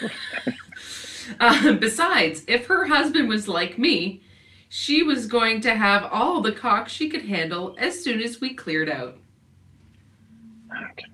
uh, 1.40 1.72
besides, 1.74 2.42
if 2.48 2.66
her 2.66 2.86
husband 2.86 3.28
was 3.28 3.46
like 3.46 3.78
me, 3.78 4.22
she 4.68 5.02
was 5.02 5.26
going 5.26 5.60
to 5.60 5.74
have 5.74 6.04
all 6.10 6.40
the 6.40 6.52
cock 6.52 6.88
she 6.88 7.08
could 7.08 7.24
handle 7.24 7.76
as 7.78 8.02
soon 8.02 8.20
as 8.20 8.40
we 8.40 8.54
cleared 8.54 8.88
out. 8.88 9.16
Okay. 10.90 11.06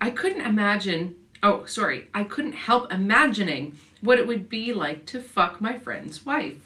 I 0.00 0.10
couldn't 0.10 0.46
imagine. 0.46 1.14
Oh, 1.42 1.64
sorry. 1.66 2.08
I 2.14 2.24
couldn't 2.24 2.52
help 2.52 2.92
imagining 2.92 3.78
what 4.00 4.18
it 4.18 4.26
would 4.26 4.48
be 4.48 4.72
like 4.72 5.04
to 5.06 5.20
fuck 5.20 5.60
my 5.60 5.78
friend's 5.78 6.24
wife. 6.24 6.56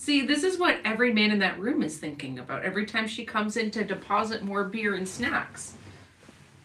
See, 0.00 0.22
this 0.22 0.44
is 0.44 0.58
what 0.58 0.78
every 0.82 1.12
man 1.12 1.30
in 1.30 1.40
that 1.40 1.60
room 1.60 1.82
is 1.82 1.98
thinking 1.98 2.38
about 2.38 2.62
every 2.62 2.86
time 2.86 3.06
she 3.06 3.22
comes 3.22 3.58
in 3.58 3.70
to 3.72 3.84
deposit 3.84 4.42
more 4.42 4.64
beer 4.64 4.94
and 4.94 5.06
snacks. 5.06 5.74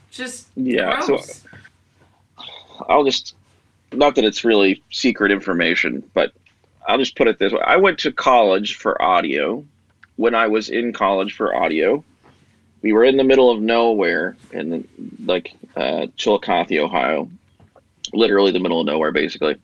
Just 0.09 0.47
Yeah, 0.55 1.01
so. 1.01 1.19
I'll 2.87 3.03
just 3.03 3.35
not 3.91 4.15
that 4.15 4.23
it's 4.23 4.45
really 4.45 4.81
secret 4.89 5.33
information, 5.33 6.01
but 6.13 6.31
I'll 6.87 6.97
just 6.97 7.17
put 7.17 7.27
it 7.27 7.37
this 7.37 7.51
way. 7.51 7.59
I 7.59 7.75
went 7.75 7.99
to 7.99 8.13
college 8.13 8.77
for 8.77 9.01
audio. 9.01 9.65
When 10.15 10.33
I 10.33 10.47
was 10.47 10.69
in 10.69 10.93
college 10.93 11.33
for 11.33 11.53
audio, 11.53 12.05
we 12.83 12.93
were 12.93 13.03
in 13.03 13.17
the 13.17 13.25
middle 13.25 13.51
of 13.51 13.61
nowhere 13.61 14.37
in 14.53 14.69
the, 14.69 14.83
like 15.25 15.53
uh, 15.75 16.07
Chillicothe, 16.15 16.79
Ohio, 16.79 17.29
literally 18.13 18.53
the 18.53 18.61
middle 18.61 18.79
of 18.79 18.85
nowhere, 18.85 19.11
basically. 19.11 19.57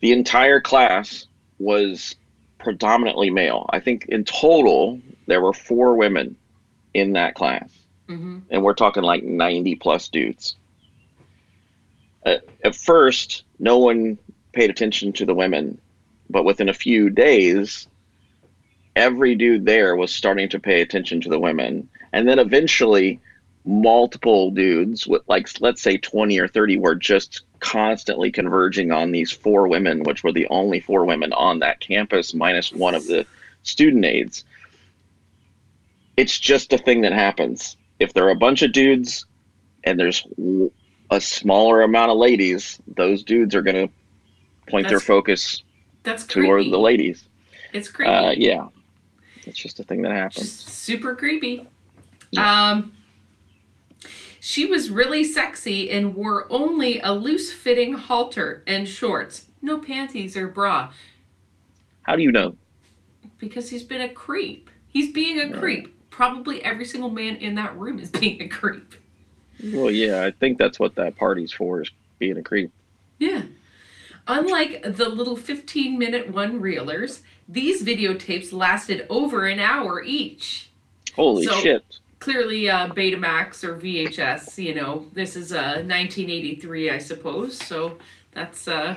The 0.00 0.10
entire 0.10 0.60
class 0.60 1.28
was 1.60 2.16
predominantly 2.60 3.30
male. 3.30 3.66
I 3.70 3.80
think 3.80 4.06
in 4.06 4.24
total 4.24 5.00
there 5.26 5.40
were 5.40 5.52
four 5.52 5.96
women 5.96 6.36
in 6.94 7.12
that 7.12 7.34
class 7.34 7.68
hmm 8.10 8.38
and 8.50 8.64
we're 8.64 8.74
talking 8.74 9.04
like 9.04 9.22
90 9.22 9.76
plus 9.76 10.08
dudes. 10.08 10.56
At, 12.26 12.42
at 12.64 12.74
first, 12.74 13.44
no 13.60 13.78
one 13.78 14.18
paid 14.52 14.70
attention 14.70 15.12
to 15.14 15.24
the 15.24 15.34
women, 15.34 15.80
but 16.28 16.44
within 16.44 16.68
a 16.68 16.74
few 16.74 17.08
days, 17.10 17.86
every 18.96 19.36
dude 19.36 19.64
there 19.64 19.94
was 19.94 20.12
starting 20.12 20.48
to 20.48 20.58
pay 20.58 20.80
attention 20.80 21.20
to 21.20 21.28
the 21.28 21.38
women. 21.38 21.88
And 22.12 22.26
then 22.28 22.40
eventually, 22.40 23.20
multiple 23.70 24.50
dudes 24.50 25.06
with 25.06 25.22
like, 25.28 25.48
let's 25.60 25.80
say 25.80 25.96
20 25.96 26.38
or 26.38 26.48
30 26.48 26.76
were 26.78 26.94
just 26.94 27.42
constantly 27.60 28.32
converging 28.32 28.90
on 28.90 29.12
these 29.12 29.30
four 29.30 29.68
women, 29.68 30.02
which 30.02 30.24
were 30.24 30.32
the 30.32 30.46
only 30.48 30.80
four 30.80 31.04
women 31.04 31.32
on 31.32 31.58
that 31.60 31.80
campus, 31.80 32.34
minus 32.34 32.72
one 32.72 32.94
of 32.94 33.06
the 33.06 33.26
student 33.62 34.04
aides. 34.04 34.44
It's 36.16 36.38
just 36.38 36.72
a 36.72 36.78
thing 36.78 37.02
that 37.02 37.12
happens 37.12 37.76
if 38.00 38.14
there 38.14 38.26
are 38.26 38.30
a 38.30 38.36
bunch 38.36 38.62
of 38.62 38.72
dudes 38.72 39.26
and 39.84 40.00
there's 40.00 40.26
a 41.10 41.20
smaller 41.20 41.82
amount 41.82 42.10
of 42.10 42.16
ladies, 42.16 42.80
those 42.96 43.22
dudes 43.22 43.54
are 43.54 43.62
going 43.62 43.88
to 43.88 43.92
point 44.68 44.88
their 44.88 45.00
focus 45.00 45.62
That's 46.02 46.24
creepy. 46.24 46.46
toward 46.46 46.64
the 46.70 46.78
ladies. 46.78 47.24
It's 47.72 47.88
creepy. 47.88 48.10
Uh, 48.10 48.30
yeah, 48.32 48.66
it's 49.46 49.58
just 49.58 49.78
a 49.80 49.84
thing 49.84 50.02
that 50.02 50.12
happens. 50.12 50.50
Super 50.50 51.14
creepy. 51.14 51.66
Um, 52.36 52.92
she 54.40 54.64
was 54.66 54.90
really 54.90 55.22
sexy 55.22 55.90
and 55.90 56.14
wore 56.14 56.46
only 56.50 56.98
a 57.00 57.12
loose 57.12 57.52
fitting 57.52 57.92
halter 57.92 58.62
and 58.66 58.88
shorts, 58.88 59.46
no 59.62 59.78
panties 59.78 60.36
or 60.36 60.48
bra, 60.48 60.90
How 62.02 62.16
do 62.16 62.22
you 62.22 62.32
know? 62.32 62.56
because 63.38 63.70
he's 63.70 63.82
been 63.84 64.00
a 64.02 64.08
creep. 64.08 64.68
He's 64.88 65.12
being 65.12 65.38
a 65.40 65.56
creep. 65.58 65.94
Probably 66.10 66.62
every 66.64 66.84
single 66.84 67.10
man 67.10 67.36
in 67.36 67.54
that 67.54 67.76
room 67.78 67.98
is 67.98 68.10
being 68.22 68.42
a 68.42 68.48
creep. 68.48 68.94
Well, 69.62 69.90
yeah, 69.90 70.24
I 70.24 70.30
think 70.30 70.58
that's 70.58 70.78
what 70.80 70.94
that 70.96 71.16
party's 71.16 71.52
for 71.52 71.82
is 71.82 71.90
being 72.18 72.36
a 72.38 72.42
creep. 72.42 72.70
Yeah. 73.18 73.42
Unlike 74.26 74.82
the 74.96 75.08
little 75.08 75.36
15 75.36 75.98
minute 75.98 76.30
one 76.30 76.60
reelers, 76.60 77.20
these 77.48 77.82
videotapes 77.82 78.52
lasted 78.52 79.06
over 79.10 79.46
an 79.46 79.58
hour 79.60 80.02
each. 80.02 80.70
Holy 81.14 81.44
So- 81.46 81.60
shit! 81.60 81.84
Clearly 82.20 82.70
uh, 82.70 82.88
Betamax 82.88 83.64
or 83.64 83.76
VHS. 83.76 84.62
You 84.62 84.74
know, 84.74 85.06
this 85.12 85.34
is 85.34 85.52
uh, 85.52 85.82
1983, 85.84 86.90
I 86.90 86.98
suppose. 86.98 87.58
So 87.58 87.98
that's 88.32 88.68
uh. 88.68 88.96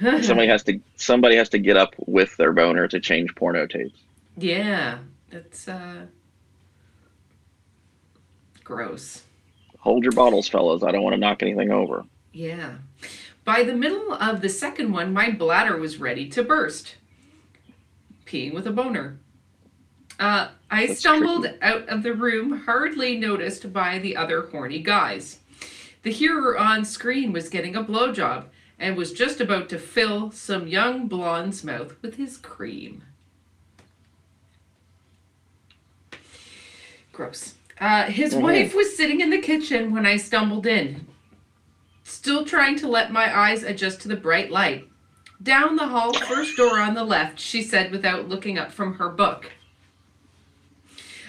Somebody 0.22 0.48
has 0.48 0.62
to 0.64 0.80
somebody 0.96 1.36
has 1.36 1.48
to 1.50 1.58
get 1.58 1.76
up 1.76 1.94
with 2.06 2.36
their 2.36 2.52
boner 2.52 2.86
to 2.88 3.00
change 3.00 3.34
porno 3.34 3.66
tapes. 3.66 3.98
yeah, 4.36 4.98
that's 5.30 5.68
uh. 5.68 6.06
Gross. 8.64 9.22
Hold 9.78 10.02
your 10.02 10.12
bottles, 10.12 10.48
fellas. 10.48 10.82
I 10.82 10.90
don't 10.90 11.02
want 11.02 11.14
to 11.14 11.20
knock 11.20 11.42
anything 11.42 11.70
over. 11.70 12.04
Yeah. 12.32 12.74
By 13.44 13.62
the 13.62 13.74
middle 13.74 14.12
of 14.12 14.42
the 14.42 14.50
second 14.50 14.92
one, 14.92 15.12
my 15.12 15.30
bladder 15.30 15.78
was 15.78 15.98
ready 15.98 16.28
to 16.28 16.42
burst. 16.42 16.96
Peeing 18.26 18.52
with 18.52 18.66
a 18.66 18.70
boner. 18.70 19.18
Uh, 20.18 20.48
I 20.70 20.86
That's 20.86 21.00
stumbled 21.00 21.44
tricky. 21.44 21.58
out 21.62 21.88
of 21.88 22.02
the 22.02 22.12
room, 22.14 22.62
hardly 22.64 23.16
noticed 23.16 23.72
by 23.72 23.98
the 23.98 24.16
other 24.16 24.42
horny 24.50 24.80
guys. 24.80 25.38
The 26.02 26.10
hero 26.12 26.58
on 26.58 26.84
screen 26.84 27.32
was 27.32 27.48
getting 27.48 27.76
a 27.76 27.84
blowjob 27.84 28.46
and 28.78 28.96
was 28.96 29.12
just 29.12 29.40
about 29.40 29.68
to 29.70 29.78
fill 29.78 30.30
some 30.30 30.66
young 30.66 31.06
blonde's 31.08 31.62
mouth 31.64 31.94
with 32.02 32.16
his 32.16 32.36
cream. 32.36 33.02
Gross. 37.12 37.54
Uh, 37.80 38.04
his 38.04 38.34
Mhm. 38.34 38.40
wife 38.42 38.74
was 38.74 38.96
sitting 38.96 39.20
in 39.20 39.30
the 39.30 39.38
kitchen 39.40 39.92
when 39.92 40.06
I 40.06 40.16
stumbled 40.16 40.66
in, 40.66 41.06
still 42.04 42.44
trying 42.44 42.76
to 42.76 42.88
let 42.88 43.12
my 43.12 43.36
eyes 43.36 43.62
adjust 43.62 44.00
to 44.02 44.08
the 44.08 44.16
bright 44.16 44.50
light. 44.50 44.88
Down 45.42 45.76
the 45.76 45.86
hall, 45.86 46.12
first 46.12 46.56
door 46.56 46.80
on 46.80 46.94
the 46.94 47.04
left, 47.04 47.38
she 47.38 47.62
said 47.62 47.92
without 47.92 48.28
looking 48.28 48.58
up 48.58 48.72
from 48.72 48.94
her 48.94 49.08
book. 49.08 49.52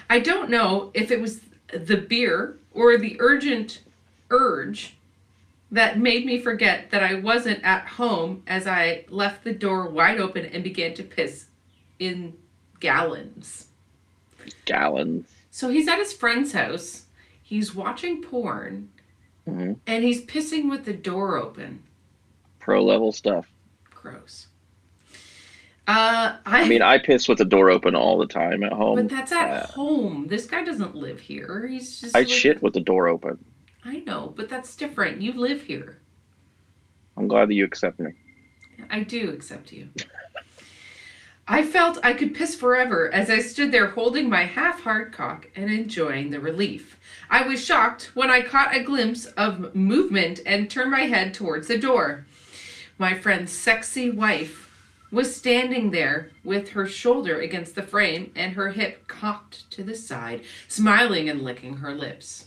I 0.10 0.20
don't 0.20 0.50
know 0.50 0.92
if 0.94 1.12
it 1.12 1.22
was 1.22 1.42
the 1.72 1.98
beer 1.98 2.58
or 2.72 2.98
the 2.98 3.18
urgent 3.20 3.82
urge 4.30 4.96
that 5.72 6.00
made 6.00 6.26
me 6.26 6.40
forget 6.40 6.90
that 6.92 7.04
I 7.04 7.16
wasn't 7.16 7.64
at 7.64 7.86
home 7.88 8.44
as 8.48 8.66
I 8.66 9.06
left 9.10 9.44
the 9.44 9.54
door 9.54 9.90
wide 9.90 10.20
open 10.20 10.46
and 10.46 10.64
began 10.64 10.96
to 10.96 11.04
piss 11.04 11.46
in 12.00 12.34
gallons. 12.80 13.68
Gallons. 14.66 15.28
So 15.52 15.70
he's 15.70 15.88
at 15.88 16.00
his 16.00 16.14
friend's 16.14 16.54
house. 16.54 17.04
He's 17.42 17.76
watching 17.76 18.22
porn, 18.22 18.90
hmm 19.46 19.74
and 19.88 20.04
he's 20.04 20.26
pissing 20.26 20.70
with 20.70 20.86
the 20.86 20.94
door 20.94 21.38
open. 21.38 21.84
Pro 22.60 22.84
level 22.84 23.12
stuff. 23.12 23.48
Gross. 23.90 24.48
Uh, 25.90 26.38
I, 26.46 26.62
I 26.62 26.68
mean, 26.68 26.84
I 26.84 27.00
piss 27.00 27.28
with 27.28 27.40
the 27.40 27.46
door 27.46 27.72
open 27.72 27.96
all 27.96 28.20
the 28.20 28.28
time 28.28 28.62
at 28.62 28.72
home. 28.72 28.96
but 28.96 29.10
that's 29.10 29.32
at 29.32 29.50
uh, 29.50 29.66
home. 29.66 30.28
This 30.28 30.46
guy 30.46 30.64
doesn't 30.64 30.96
live 30.96 31.20
here. 31.20 31.66
He's 31.66 32.00
just. 32.00 32.16
I 32.16 32.20
like- 32.20 32.30
shit 32.30 32.62
with 32.62 32.74
the 32.74 32.80
door 32.80 33.08
open. 33.08 33.44
I 33.84 34.02
know, 34.02 34.32
but 34.38 34.50
that's 34.50 34.76
different. 34.76 35.20
You 35.20 35.34
live 35.34 35.64
here. 35.64 35.98
I'm 37.18 37.28
glad 37.28 37.50
that 37.50 37.56
you 37.56 37.66
accept 37.66 38.00
me. 38.00 38.12
I 38.92 39.00
do 39.00 39.32
accept 39.32 39.72
you. 39.72 39.90
I 41.48 41.64
felt 41.64 41.98
I 42.04 42.14
could 42.14 42.36
piss 42.36 42.54
forever 42.54 43.12
as 43.12 43.32
I 43.32 43.40
stood 43.40 43.72
there 43.72 43.88
holding 43.88 44.30
my 44.30 44.44
half 44.44 44.82
hard 44.82 45.12
cock 45.12 45.50
and 45.56 45.72
enjoying 45.72 46.30
the 46.30 46.40
relief. 46.40 47.00
I 47.32 47.48
was 47.48 47.66
shocked 47.66 48.12
when 48.14 48.30
I 48.30 48.44
caught 48.44 48.76
a 48.76 48.84
glimpse 48.84 49.26
of 49.26 49.74
movement 49.74 50.42
and 50.46 50.70
turned 50.70 50.92
my 50.92 51.06
head 51.06 51.34
towards 51.34 51.68
the 51.68 51.80
door. 51.80 52.28
My 53.00 53.18
friend's 53.18 53.52
sexy 53.52 54.12
wife 54.12 54.69
was 55.12 55.36
standing 55.36 55.92
there 55.92 56.30
with 56.44 56.70
her 56.70 56.88
shoulder 56.88 57.42
against 57.42 57.76
the 57.76 57.84
frame 57.84 58.32
and 58.36 58.54
her 58.54 58.70
hip 58.70 59.08
cocked 59.08 59.70
to 59.72 59.84
the 59.84 59.96
side, 59.96 60.44
smiling 60.68 61.30
and 61.30 61.42
licking 61.42 61.78
her 61.78 61.94
lips. 61.94 62.46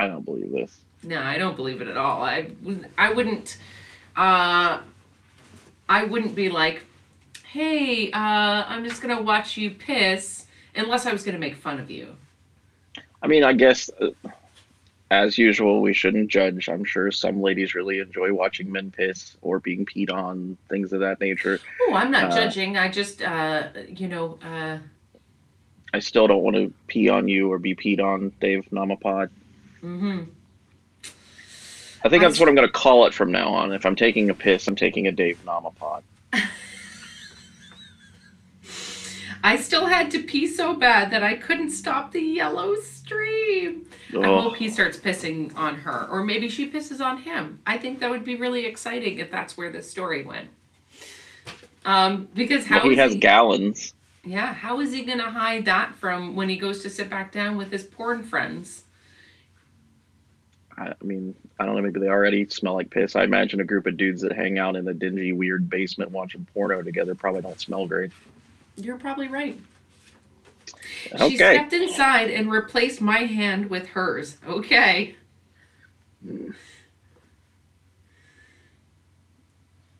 I 0.00 0.08
don't 0.08 0.24
believe 0.24 0.50
this. 0.50 0.78
No, 1.02 1.20
I 1.20 1.38
don't 1.38 1.56
believe 1.56 1.80
it 1.80 1.88
at 1.88 1.96
all. 1.96 2.22
I 2.22 2.50
I 2.98 3.12
wouldn't 3.12 3.58
uh 4.16 4.80
I 5.88 6.04
wouldn't 6.04 6.34
be 6.34 6.48
like, 6.48 6.82
"Hey, 7.44 8.10
uh 8.10 8.64
I'm 8.66 8.84
just 8.84 9.02
going 9.02 9.16
to 9.16 9.22
watch 9.22 9.56
you 9.56 9.70
piss" 9.70 10.46
unless 10.74 11.06
I 11.06 11.12
was 11.12 11.22
going 11.22 11.34
to 11.34 11.40
make 11.40 11.56
fun 11.56 11.78
of 11.78 11.90
you. 11.90 12.16
I 13.22 13.26
mean, 13.26 13.44
I 13.44 13.52
guess 13.52 13.90
uh, 14.00 14.08
as 15.22 15.38
usual, 15.38 15.80
we 15.80 15.94
shouldn't 15.94 16.28
judge. 16.30 16.68
I'm 16.68 16.84
sure 16.84 17.10
some 17.10 17.40
ladies 17.40 17.74
really 17.74 17.98
enjoy 18.00 18.32
watching 18.32 18.70
men 18.72 18.90
piss 18.90 19.36
or 19.42 19.60
being 19.60 19.86
peed 19.86 20.10
on, 20.12 20.56
things 20.68 20.92
of 20.92 21.00
that 21.00 21.20
nature. 21.20 21.60
Oh, 21.82 21.94
I'm 21.94 22.10
not 22.10 22.32
Uh, 22.32 22.36
judging. 22.36 22.76
I 22.76 22.88
just 22.88 23.22
uh 23.22 23.68
you 23.88 24.08
know, 24.08 24.38
uh 24.42 24.78
I 25.92 26.00
still 26.00 26.26
don't 26.26 26.42
want 26.42 26.56
to 26.56 26.72
pee 26.88 27.08
on 27.08 27.28
you 27.28 27.52
or 27.52 27.58
be 27.60 27.76
peed 27.76 28.00
on, 28.00 28.32
Dave 28.40 28.66
Namapod. 28.72 29.30
Mm-hmm. 29.82 30.22
I 32.04 32.08
think 32.08 32.22
I 32.24 32.26
that's 32.26 32.40
what 32.40 32.48
I'm 32.48 32.56
going 32.56 32.66
to 32.66 32.72
call 32.72 33.06
it 33.06 33.14
from 33.14 33.30
now 33.30 33.48
on. 33.54 33.72
If 33.72 33.86
I'm 33.86 33.94
taking 33.94 34.28
a 34.28 34.34
piss, 34.34 34.66
I'm 34.66 34.74
taking 34.76 35.06
a 35.06 35.12
Dave 35.12 35.38
Namapod. 35.46 36.02
I 39.46 39.56
still 39.58 39.84
had 39.84 40.10
to 40.12 40.22
pee 40.22 40.46
so 40.46 40.74
bad 40.74 41.10
that 41.10 41.22
I 41.22 41.34
couldn't 41.34 41.70
stop 41.70 42.10
the 42.12 42.20
yellow 42.20 42.74
stream. 42.76 43.86
I 44.14 44.16
Oh, 44.16 44.40
hope 44.40 44.56
he 44.56 44.70
starts 44.70 44.96
pissing 44.96 45.54
on 45.54 45.74
her, 45.76 46.06
or 46.08 46.24
maybe 46.24 46.48
she 46.48 46.70
pisses 46.70 47.04
on 47.04 47.18
him. 47.18 47.58
I 47.66 47.76
think 47.76 48.00
that 48.00 48.08
would 48.08 48.24
be 48.24 48.36
really 48.36 48.64
exciting 48.64 49.18
if 49.18 49.30
that's 49.30 49.54
where 49.56 49.70
the 49.70 49.82
story 49.82 50.24
went. 50.24 50.48
Um, 51.84 52.26
because 52.34 52.64
how 52.64 52.78
well, 52.80 52.88
he 52.90 52.96
has 52.96 53.12
he- 53.12 53.18
gallons. 53.18 53.92
yeah, 54.24 54.54
how 54.54 54.80
is 54.80 54.92
he 54.92 55.02
gonna 55.04 55.30
hide 55.30 55.66
that 55.66 55.94
from 55.96 56.34
when 56.34 56.48
he 56.48 56.56
goes 56.56 56.82
to 56.82 56.88
sit 56.88 57.10
back 57.10 57.30
down 57.30 57.58
with 57.58 57.70
his 57.70 57.84
porn 57.84 58.22
friends? 58.22 58.84
I 60.78 60.88
I 60.88 60.94
mean, 61.04 61.34
I 61.60 61.66
don't 61.66 61.76
know. 61.76 61.82
Maybe 61.82 62.00
they 62.00 62.08
already 62.08 62.48
smell 62.48 62.74
like 62.74 62.88
piss. 62.88 63.14
I 63.14 63.24
imagine 63.24 63.60
a 63.60 63.64
group 63.64 63.86
of 63.86 63.98
dudes 63.98 64.22
that 64.22 64.32
hang 64.32 64.58
out 64.58 64.74
in 64.76 64.86
the 64.86 64.94
dingy, 64.94 65.32
weird 65.34 65.68
basement 65.68 66.10
watching 66.12 66.46
porno 66.54 66.80
together 66.80 67.14
probably 67.14 67.42
don't 67.42 67.60
smell 67.60 67.86
great. 67.86 68.10
You're 68.76 68.98
probably 68.98 69.28
right. 69.28 69.58
She 71.18 71.36
stepped 71.36 71.72
inside 71.72 72.30
and 72.30 72.50
replaced 72.50 73.00
my 73.00 73.20
hand 73.20 73.70
with 73.70 73.88
hers. 73.88 74.36
Okay. 74.46 75.14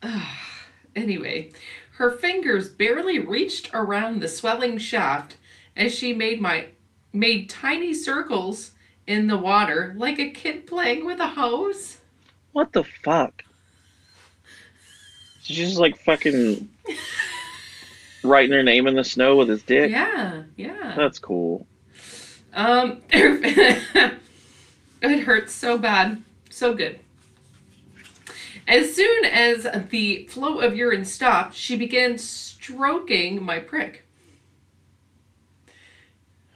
anyway, 0.96 1.53
her 1.92 2.11
fingers 2.12 2.68
barely 2.68 3.18
reached 3.18 3.70
around 3.72 4.20
the 4.20 4.29
swelling 4.29 4.79
shaft 4.79 5.37
as 5.77 5.94
she 5.94 6.12
made 6.12 6.40
my 6.40 6.66
made 7.12 7.48
tiny 7.48 7.94
circles 7.94 8.72
in 9.07 9.27
the 9.29 9.37
water 9.37 9.94
like 9.96 10.18
a 10.18 10.31
kid 10.31 10.66
playing 10.66 11.05
with 11.07 11.20
a 11.20 11.29
hose. 11.29 11.98
What 12.53 12.72
the 12.72 12.85
fuck? 13.05 13.44
She's 15.42 15.57
just 15.57 15.77
like 15.79 16.01
fucking 16.05 16.68
writing 18.24 18.52
her 18.52 18.62
name 18.62 18.87
in 18.87 18.94
the 18.94 19.04
snow 19.04 19.37
with 19.37 19.48
his 19.48 19.62
dick. 19.62 19.90
Yeah, 19.90 20.42
yeah. 20.56 20.94
That's 20.96 21.18
cool. 21.18 21.66
Um, 22.54 23.02
it 23.10 24.18
hurts 25.02 25.52
so 25.52 25.76
bad, 25.78 26.22
so 26.50 26.74
good. 26.74 27.00
As 28.66 28.94
soon 28.94 29.24
as 29.26 29.66
the 29.90 30.26
flow 30.28 30.60
of 30.60 30.74
urine 30.74 31.04
stopped, 31.04 31.54
she 31.54 31.76
began 31.76 32.16
stroking 32.16 33.42
my 33.42 33.58
prick. 33.58 34.06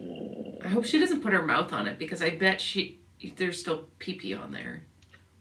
I 0.00 0.68
hope 0.68 0.86
she 0.86 0.98
doesn't 0.98 1.22
put 1.22 1.32
her 1.32 1.42
mouth 1.42 1.72
on 1.72 1.86
it 1.86 1.98
because 1.98 2.22
I 2.22 2.30
bet 2.30 2.60
she 2.60 2.98
there's 3.36 3.58
still 3.58 3.88
pee 3.98 4.14
pee 4.14 4.32
on 4.32 4.52
there. 4.52 4.82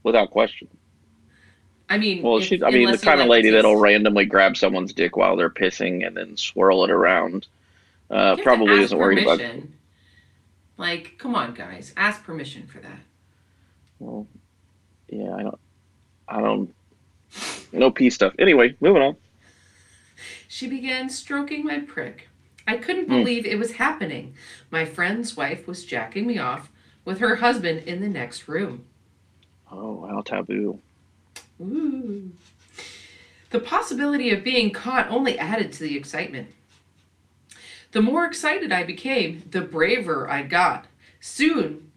Without 0.04 0.32
question. 0.32 0.68
I 1.90 1.98
mean, 1.98 2.22
Well, 2.22 2.38
if- 2.38 2.44
she, 2.46 2.62
I 2.64 2.70
mean, 2.72 2.92
the 2.92 2.98
kind 2.98 3.22
of 3.22 3.28
like 3.28 3.38
lady 3.38 3.50
that'll 3.52 3.78
randomly 3.78 4.26
grab 4.26 4.58
someone's 4.58 4.94
dick 4.94 5.16
while 5.16 5.36
they're 5.38 5.50
pissing 5.50 6.06
and 6.06 6.16
then 6.18 6.36
swirl 6.36 6.84
it 6.84 6.92
around. 6.92 7.48
Uh, 8.12 8.14
You 8.16 8.20
have 8.20 8.38
to 8.38 8.44
probably 8.44 8.80
isn't 8.82 8.98
worried 8.98 9.20
about. 9.20 9.42
Like, 10.78 11.18
come 11.18 11.34
on, 11.36 11.54
guys, 11.54 11.94
ask 11.98 12.24
permission 12.24 12.68
for 12.68 12.80
that. 12.80 13.00
Well, 14.00 14.28
yeah, 15.10 15.34
I 15.34 15.44
don't. 15.44 15.60
I 16.28 16.42
don't. 16.42 16.76
No 17.72 17.90
pee 17.90 18.10
stuff. 18.10 18.34
Anyway, 18.38 18.76
moving 18.80 19.02
on. 19.02 19.16
She 20.48 20.68
began 20.68 21.10
stroking 21.10 21.64
my 21.66 21.80
prick. 21.80 22.28
I 22.68 22.78
couldn't 22.78 23.06
Hmm. 23.06 23.12
believe 23.20 23.46
it 23.46 23.58
was 23.58 23.74
happening. 23.74 24.36
My 24.72 24.84
friend's 24.86 25.36
wife 25.38 25.68
was 25.68 25.86
jacking 25.86 26.28
me 26.28 26.38
off 26.38 26.70
with 27.06 27.20
her 27.20 27.38
husband 27.38 27.84
in 27.88 28.02
the 28.02 28.10
next 28.10 28.48
room. 28.48 28.86
Oh, 29.72 30.06
how 30.08 30.22
taboo. 30.22 30.80
Ooh. 31.62 32.32
The 33.50 33.60
possibility 33.60 34.32
of 34.32 34.44
being 34.44 34.72
caught 34.72 35.10
only 35.10 35.40
added 35.40 35.72
to 35.74 35.84
the 35.84 35.96
excitement. 35.96 36.50
The 37.92 38.02
more 38.02 38.26
excited 38.26 38.72
I 38.72 38.84
became, 38.84 39.44
the 39.50 39.62
braver 39.62 40.30
I 40.30 40.44
got. 40.44 40.86
Soon, 41.20 41.92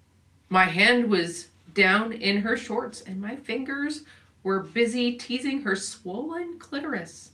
my 0.49 0.65
hand 0.65 1.11
was 1.11 1.49
down 1.75 2.13
in 2.13 2.41
her 2.43 2.57
shorts 2.57 3.01
and 3.03 3.21
my 3.21 3.37
fingers 3.37 4.03
were 4.43 4.61
busy 4.61 5.13
teasing 5.17 5.63
her 5.63 5.77
swollen 5.77 6.59
clitoris 6.59 7.31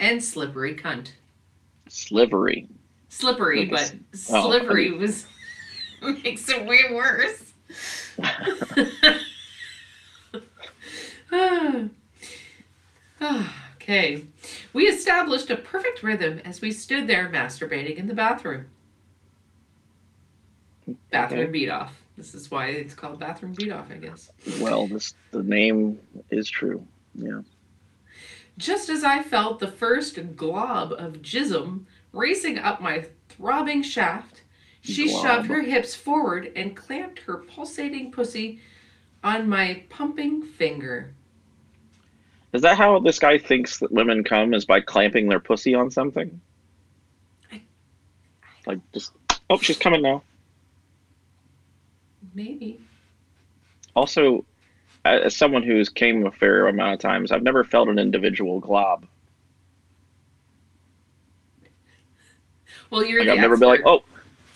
and 0.00 0.22
slippery 0.22 0.74
cunt. 0.74 1.12
Slivery. 1.88 2.68
Slippery, 3.08 3.66
but 3.66 3.94
oh, 4.30 4.50
slippery 4.50 4.92
was 4.92 5.26
makes 6.02 6.48
it 6.48 6.66
way 6.66 6.80
worse. 6.92 7.52
okay. 13.74 14.24
We 14.72 14.84
established 14.84 15.50
a 15.50 15.56
perfect 15.56 16.02
rhythm 16.02 16.40
as 16.44 16.60
we 16.60 16.72
stood 16.72 17.06
there 17.06 17.28
masturbating 17.28 17.96
in 17.96 18.06
the 18.06 18.14
bathroom. 18.14 18.66
Bathroom 21.10 21.40
Okay. 21.42 21.50
beat 21.50 21.68
off. 21.70 21.94
This 22.16 22.34
is 22.34 22.50
why 22.50 22.66
it's 22.66 22.94
called 22.94 23.18
bathroom 23.20 23.54
beat 23.54 23.72
off, 23.72 23.90
I 23.90 23.96
guess. 23.96 24.30
Well, 24.60 24.86
this 24.86 25.14
the 25.30 25.42
name 25.42 25.98
is 26.30 26.48
true. 26.50 26.86
Yeah. 27.14 27.40
Just 28.58 28.90
as 28.90 29.02
I 29.02 29.22
felt 29.22 29.58
the 29.60 29.70
first 29.70 30.18
glob 30.36 30.92
of 30.92 31.22
jism 31.22 31.86
racing 32.12 32.58
up 32.58 32.82
my 32.82 33.06
throbbing 33.30 33.82
shaft, 33.82 34.42
she 34.82 35.06
Glob. 35.08 35.22
shoved 35.24 35.48
her 35.48 35.62
hips 35.62 35.94
forward 35.94 36.52
and 36.54 36.76
clamped 36.76 37.20
her 37.20 37.38
pulsating 37.38 38.10
pussy 38.12 38.60
on 39.24 39.48
my 39.48 39.84
pumping 39.88 40.42
finger. 40.42 41.14
Is 42.52 42.62
that 42.62 42.76
how 42.76 42.98
this 42.98 43.18
guy 43.18 43.38
thinks 43.38 43.78
that 43.78 43.90
women 43.90 44.24
come? 44.24 44.52
Is 44.54 44.64
by 44.64 44.80
clamping 44.80 45.28
their 45.28 45.40
pussy 45.40 45.74
on 45.74 45.90
something? 45.90 46.40
I- 47.50 47.62
Like 48.66 48.78
just. 48.92 49.12
Oh, 49.48 49.58
she's 49.58 49.78
coming 49.78 50.02
now. 50.02 50.22
Maybe. 52.34 52.80
Also, 53.94 54.44
as 55.04 55.36
someone 55.36 55.62
who's 55.62 55.88
came 55.88 56.26
a 56.26 56.30
fair 56.30 56.68
amount 56.68 56.94
of 56.94 57.00
times, 57.00 57.32
I've 57.32 57.42
never 57.42 57.64
felt 57.64 57.88
an 57.88 57.98
individual 57.98 58.60
glob. 58.60 59.06
Well, 62.90 63.04
you're 63.04 63.20
Like 63.20 63.30
I've 63.30 63.38
never 63.38 63.56
been 63.56 63.68
like, 63.68 63.82
oh, 63.86 64.04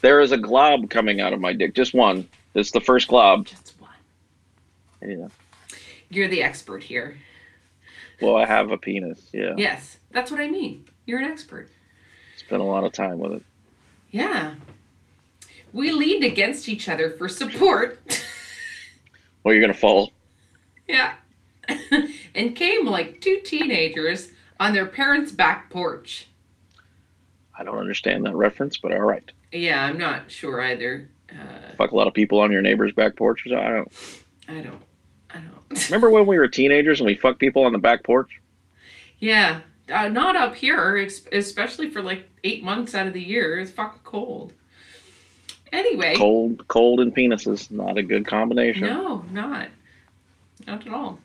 there 0.02 0.20
is 0.20 0.32
a 0.32 0.36
glob 0.36 0.90
coming 0.90 1.20
out 1.20 1.32
of 1.32 1.40
my 1.40 1.52
dick. 1.52 1.74
Just 1.74 1.94
one. 1.94 2.28
It's 2.54 2.70
the 2.70 2.80
first 2.80 3.08
glob. 3.08 3.46
Just 3.46 3.74
one. 3.78 3.90
Yeah. 5.02 5.28
You're 6.10 6.28
the 6.28 6.42
expert 6.42 6.82
here. 6.82 7.18
Well, 8.20 8.36
I 8.36 8.46
have 8.46 8.70
a 8.70 8.78
penis. 8.78 9.28
Yeah. 9.32 9.54
Yes, 9.56 9.98
that's 10.10 10.30
what 10.30 10.40
I 10.40 10.48
mean. 10.48 10.86
You're 11.06 11.18
an 11.20 11.30
expert. 11.30 11.68
Spent 12.36 12.60
a 12.62 12.64
lot 12.64 12.84
of 12.84 12.92
time 12.92 13.18
with 13.18 13.32
it. 13.32 13.42
Yeah. 14.10 14.54
We 15.72 15.90
leaned 15.92 16.24
against 16.24 16.68
each 16.68 16.88
other 16.88 17.10
for 17.10 17.28
support. 17.28 18.00
Well, 19.44 19.54
you're 19.54 19.60
gonna 19.62 19.74
fall. 19.74 20.10
yeah. 20.88 21.14
and 22.34 22.56
came 22.56 22.84
like 22.84 23.20
two 23.20 23.38
teenagers 23.44 24.30
on 24.58 24.72
their 24.72 24.86
parents' 24.86 25.30
back 25.30 25.70
porch. 25.70 26.26
I 27.56 27.62
don't 27.62 27.78
understand 27.78 28.26
that 28.26 28.34
reference, 28.34 28.76
but 28.76 28.90
all 28.92 29.02
right. 29.02 29.22
Yeah, 29.52 29.84
I'm 29.84 29.98
not 29.98 30.32
sure 30.32 30.60
either. 30.60 31.08
Uh, 31.30 31.76
Fuck 31.78 31.92
a 31.92 31.96
lot 31.96 32.08
of 32.08 32.14
people 32.14 32.40
on 32.40 32.50
your 32.50 32.60
neighbor's 32.60 32.92
back 32.92 33.14
porch. 33.14 33.42
I 33.46 33.50
don't. 33.68 33.92
I 34.48 34.54
don't. 34.62 34.82
I 35.36 35.40
don't. 35.40 35.88
Remember 35.90 36.10
when 36.10 36.26
we 36.26 36.38
were 36.38 36.48
teenagers 36.48 37.00
and 37.00 37.06
we 37.06 37.14
fucked 37.14 37.38
people 37.38 37.64
on 37.64 37.72
the 37.72 37.78
back 37.78 38.04
porch? 38.04 38.40
Yeah, 39.18 39.60
uh, 39.92 40.08
not 40.08 40.36
up 40.36 40.54
here, 40.54 40.96
especially 41.32 41.90
for 41.90 42.02
like 42.02 42.28
eight 42.44 42.62
months 42.62 42.94
out 42.94 43.06
of 43.06 43.12
the 43.12 43.22
year. 43.22 43.58
It's 43.58 43.70
fucking 43.70 44.00
cold. 44.04 44.52
Anyway, 45.72 46.14
Cold, 46.16 46.66
cold, 46.68 47.00
and 47.00 47.14
penises. 47.14 47.70
Not 47.70 47.98
a 47.98 48.02
good 48.02 48.26
combination. 48.26 48.82
no, 48.86 49.24
not, 49.32 49.68
not 50.66 50.86
at 50.86 50.92
all. 50.92 51.18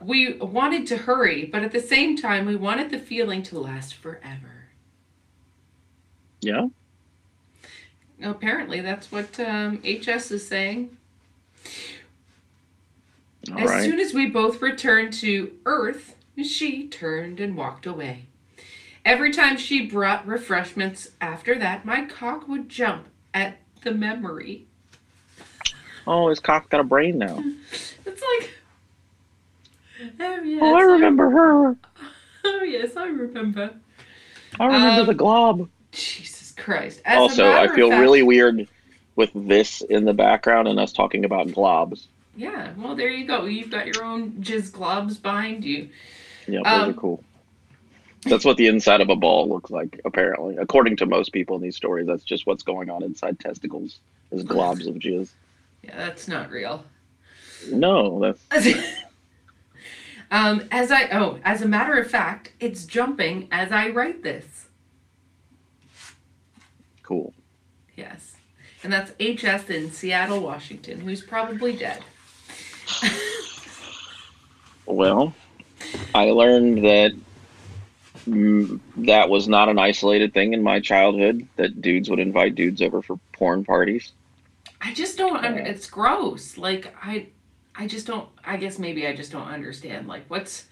We 0.00 0.34
wanted 0.34 0.86
to 0.88 0.96
hurry, 0.96 1.44
but 1.46 1.62
at 1.62 1.72
the 1.72 1.80
same 1.80 2.16
time, 2.16 2.46
we 2.46 2.56
wanted 2.56 2.90
the 2.90 2.98
feeling 2.98 3.42
to 3.44 3.58
last 3.58 3.94
forever. 3.94 4.66
Yeah. 6.40 6.68
Apparently, 8.22 8.80
that's 8.80 9.10
what 9.10 9.38
um, 9.40 9.78
HS 9.84 10.30
is 10.30 10.46
saying. 10.46 10.96
All 13.50 13.58
as 13.58 13.68
right. 13.70 13.82
soon 13.82 13.98
as 13.98 14.12
we 14.14 14.26
both 14.26 14.62
returned 14.62 15.12
to 15.14 15.52
Earth, 15.66 16.14
she 16.42 16.86
turned 16.88 17.40
and 17.40 17.56
walked 17.56 17.86
away. 17.86 18.26
Every 19.04 19.32
time 19.32 19.56
she 19.56 19.86
brought 19.86 20.26
refreshments 20.26 21.10
after 21.20 21.58
that, 21.58 21.84
my 21.84 22.04
cock 22.04 22.46
would 22.48 22.68
jump 22.68 23.06
at 23.34 23.58
the 23.82 23.90
memory. 23.92 24.66
Oh, 26.06 26.28
his 26.28 26.38
cock 26.40 26.68
got 26.70 26.80
a 26.80 26.84
brain 26.84 27.18
now. 27.18 27.42
It's 28.04 28.22
like, 28.38 28.50
oh 30.20 30.42
yes, 30.42 30.58
Oh, 30.62 30.74
I 30.74 30.80
remember 30.82 31.30
her. 31.30 31.76
Oh 32.44 32.62
yes, 32.64 32.96
I 32.96 33.06
remember. 33.06 33.70
I 34.58 34.66
remember 34.66 35.00
Um, 35.02 35.06
the 35.06 35.14
glob. 35.14 35.68
Jesus 35.92 36.52
Christ. 36.56 37.00
As 37.04 37.18
Also, 37.18 37.50
I 37.52 37.68
feel 37.68 37.88
fact- 37.90 38.00
really 38.00 38.22
weird 38.24 38.66
with 39.14 39.30
this 39.34 39.80
in 39.82 40.04
the 40.04 40.12
background 40.12 40.66
and 40.66 40.80
us 40.80 40.92
talking 40.92 41.24
about 41.24 41.46
globs. 41.48 42.08
Yeah, 42.34 42.72
well, 42.76 42.94
there 42.94 43.10
you 43.10 43.26
go. 43.26 43.44
You've 43.44 43.70
got 43.70 43.86
your 43.86 44.04
own 44.04 44.32
jizz 44.40 44.70
globs 44.70 45.20
behind 45.20 45.64
you. 45.64 45.90
Yeah, 46.48 46.60
those 46.64 46.82
Um, 46.82 46.90
are 46.90 46.94
cool. 46.94 47.24
That's 48.24 48.44
what 48.44 48.56
the 48.56 48.68
inside 48.68 49.00
of 49.00 49.10
a 49.10 49.16
ball 49.16 49.48
looks 49.48 49.70
like, 49.70 50.00
apparently. 50.04 50.56
According 50.56 50.96
to 50.98 51.06
most 51.06 51.32
people 51.32 51.56
in 51.56 51.62
these 51.62 51.76
stories, 51.76 52.06
that's 52.06 52.22
just 52.24 52.46
what's 52.46 52.62
going 52.62 52.88
on 52.88 53.02
inside 53.02 53.38
testicles, 53.40 53.98
is 54.30 54.44
globs 54.44 54.86
of 54.88 54.94
jizz. 54.96 55.30
Yeah, 55.84 55.96
that's 55.96 56.28
not 56.28 56.48
real. 56.52 56.84
No, 57.68 58.20
that's 58.20 58.68
um, 60.30 60.62
as 60.70 60.92
I 60.92 61.08
oh, 61.10 61.40
as 61.44 61.62
a 61.62 61.66
matter 61.66 61.94
of 61.98 62.08
fact, 62.08 62.52
it's 62.60 62.84
jumping 62.84 63.48
as 63.50 63.72
I 63.72 63.88
write 63.88 64.22
this. 64.22 64.66
cool. 67.02 67.34
Yes, 67.96 68.36
and 68.84 68.92
that's 68.92 69.10
HS 69.20 69.68
in 69.70 69.90
Seattle, 69.90 70.38
Washington, 70.38 71.00
who's 71.00 71.20
probably 71.20 71.74
dead. 71.74 72.04
Well, 74.86 75.34
I 76.14 76.30
learned 76.30 76.84
that 76.84 77.12
mm, 78.28 78.80
that 78.98 79.28
was 79.28 79.48
not 79.48 79.68
an 79.68 79.78
isolated 79.78 80.34
thing 80.34 80.52
in 80.52 80.62
my 80.62 80.80
childhood, 80.80 81.46
that 81.56 81.80
dudes 81.80 82.10
would 82.10 82.18
invite 82.18 82.54
dudes 82.54 82.82
over 82.82 83.00
for 83.00 83.18
porn 83.32 83.64
parties. 83.64 84.12
I 84.80 84.92
just 84.92 85.16
don't 85.16 85.36
under. 85.44 85.60
It's 85.60 85.88
gross. 85.88 86.58
Like 86.58 86.94
I, 87.02 87.28
I 87.74 87.86
just 87.86 88.06
don't. 88.06 88.28
I 88.44 88.56
guess 88.56 88.78
maybe 88.78 89.06
I 89.06 89.14
just 89.14 89.32
don't 89.32 89.46
understand. 89.46 90.08
Like 90.08 90.24
what's, 90.28 90.66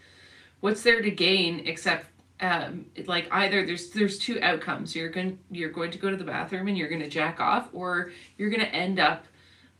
what's 0.60 0.82
there 0.82 1.00
to 1.00 1.10
gain 1.10 1.62
except, 1.66 2.06
um, 2.40 2.86
like 3.06 3.28
either 3.30 3.64
there's 3.64 3.90
there's 3.90 4.18
two 4.18 4.40
outcomes. 4.42 4.94
You're 4.96 5.08
going 5.08 5.38
you're 5.50 5.70
going 5.70 5.92
to 5.92 5.98
go 5.98 6.10
to 6.10 6.16
the 6.16 6.24
bathroom 6.24 6.68
and 6.68 6.76
you're 6.76 6.88
going 6.88 7.02
to 7.02 7.08
jack 7.08 7.40
off, 7.40 7.68
or 7.72 8.10
you're 8.36 8.50
going 8.50 8.60
to 8.60 8.74
end 8.74 8.98
up, 8.98 9.26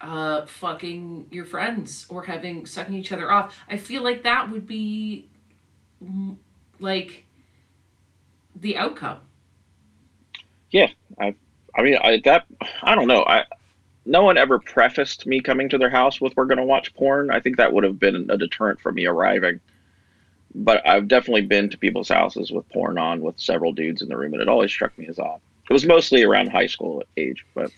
uh, 0.00 0.46
fucking 0.46 1.26
your 1.30 1.44
friends 1.44 2.06
or 2.08 2.22
having 2.22 2.66
sucking 2.66 2.94
each 2.94 3.12
other 3.12 3.30
off. 3.30 3.54
I 3.68 3.76
feel 3.76 4.02
like 4.02 4.22
that 4.22 4.50
would 4.50 4.66
be, 4.66 5.28
like, 6.78 7.24
the 8.56 8.76
outcome. 8.76 9.18
Yeah, 10.70 10.88
I, 11.20 11.34
I 11.76 11.82
mean, 11.82 11.96
I 12.02 12.20
that 12.24 12.46
I 12.82 12.94
don't 12.94 13.08
know. 13.08 13.24
I 13.24 13.44
no 14.06 14.22
one 14.22 14.38
ever 14.38 14.58
prefaced 14.58 15.26
me 15.26 15.40
coming 15.40 15.68
to 15.68 15.78
their 15.78 15.90
house 15.90 16.20
with 16.20 16.32
"We're 16.36 16.46
going 16.46 16.58
to 16.58 16.64
watch 16.64 16.94
porn." 16.94 17.30
I 17.30 17.40
think 17.40 17.56
that 17.56 17.72
would 17.72 17.84
have 17.84 17.98
been 17.98 18.30
a 18.30 18.38
deterrent 18.38 18.80
for 18.80 18.92
me 18.92 19.06
arriving. 19.06 19.60
But 20.54 20.86
I've 20.86 21.06
definitely 21.08 21.42
been 21.42 21.68
to 21.70 21.78
people's 21.78 22.08
houses 22.08 22.50
with 22.50 22.68
porn 22.70 22.98
on 22.98 23.20
with 23.20 23.38
several 23.38 23.72
dudes 23.72 24.02
in 24.02 24.08
the 24.08 24.16
room, 24.16 24.32
and 24.32 24.42
it 24.42 24.48
always 24.48 24.70
struck 24.70 24.96
me 24.98 25.06
as 25.06 25.18
odd. 25.18 25.40
It 25.68 25.72
was 25.72 25.86
mostly 25.86 26.24
around 26.24 26.48
high 26.48 26.66
school 26.66 27.04
age, 27.16 27.44
but 27.54 27.70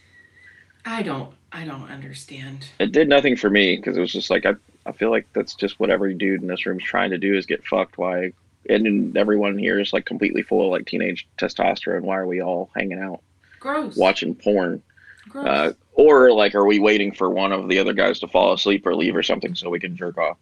I 0.85 1.03
don't. 1.03 1.35
I 1.53 1.65
don't 1.65 1.91
understand. 1.91 2.67
it 2.79 2.93
did 2.93 3.09
nothing 3.09 3.37
for 3.37 3.51
me 3.51 3.77
because 3.77 3.97
it 3.97 4.01
was 4.01 4.13
just 4.13 4.31
like 4.31 4.47
I, 4.47 4.55
I 4.87 4.93
feel 4.93 5.11
like 5.11 5.27
that's 5.35 5.55
just 5.55 5.79
what 5.79 5.91
every 5.91 6.15
dude 6.15 6.41
in 6.41 6.49
this 6.49 6.65
room 6.65 6.79
is 6.79 6.85
trying 6.85 7.11
to 7.11 7.19
do 7.19 7.35
is 7.37 7.47
get 7.47 7.67
fucked. 7.67 7.99
Why? 7.99 8.33
And 8.69 9.17
everyone 9.17 9.59
here 9.59 9.79
is 9.81 9.93
like 9.93 10.07
completely 10.07 10.43
full 10.43 10.65
of 10.65 10.71
like 10.71 10.87
teenage 10.87 11.27
testosterone. 11.39 12.03
Why 12.03 12.17
are 12.17 12.27
we 12.27 12.41
all 12.41 12.71
hanging 12.77 13.01
out 13.01 13.21
Gross. 13.61 13.97
watching 13.97 14.35
porn? 14.35 14.83
Gross. 15.29 15.47
Uh, 15.47 15.73
or 15.95 16.33
like, 16.33 16.55
are 16.55 16.65
we 16.65 16.79
waiting 16.79 17.13
for 17.13 17.29
one 17.29 17.53
of 17.53 17.69
the 17.69 17.79
other 17.79 17.93
guys 17.93 18.19
to 18.21 18.29
fall 18.29 18.53
asleep 18.53 18.87
or 18.87 18.95
leave 18.95 19.15
or 19.15 19.23
something 19.23 19.55
so 19.55 19.69
we 19.69 19.81
can 19.81 19.97
jerk 19.97 20.17
off? 20.17 20.39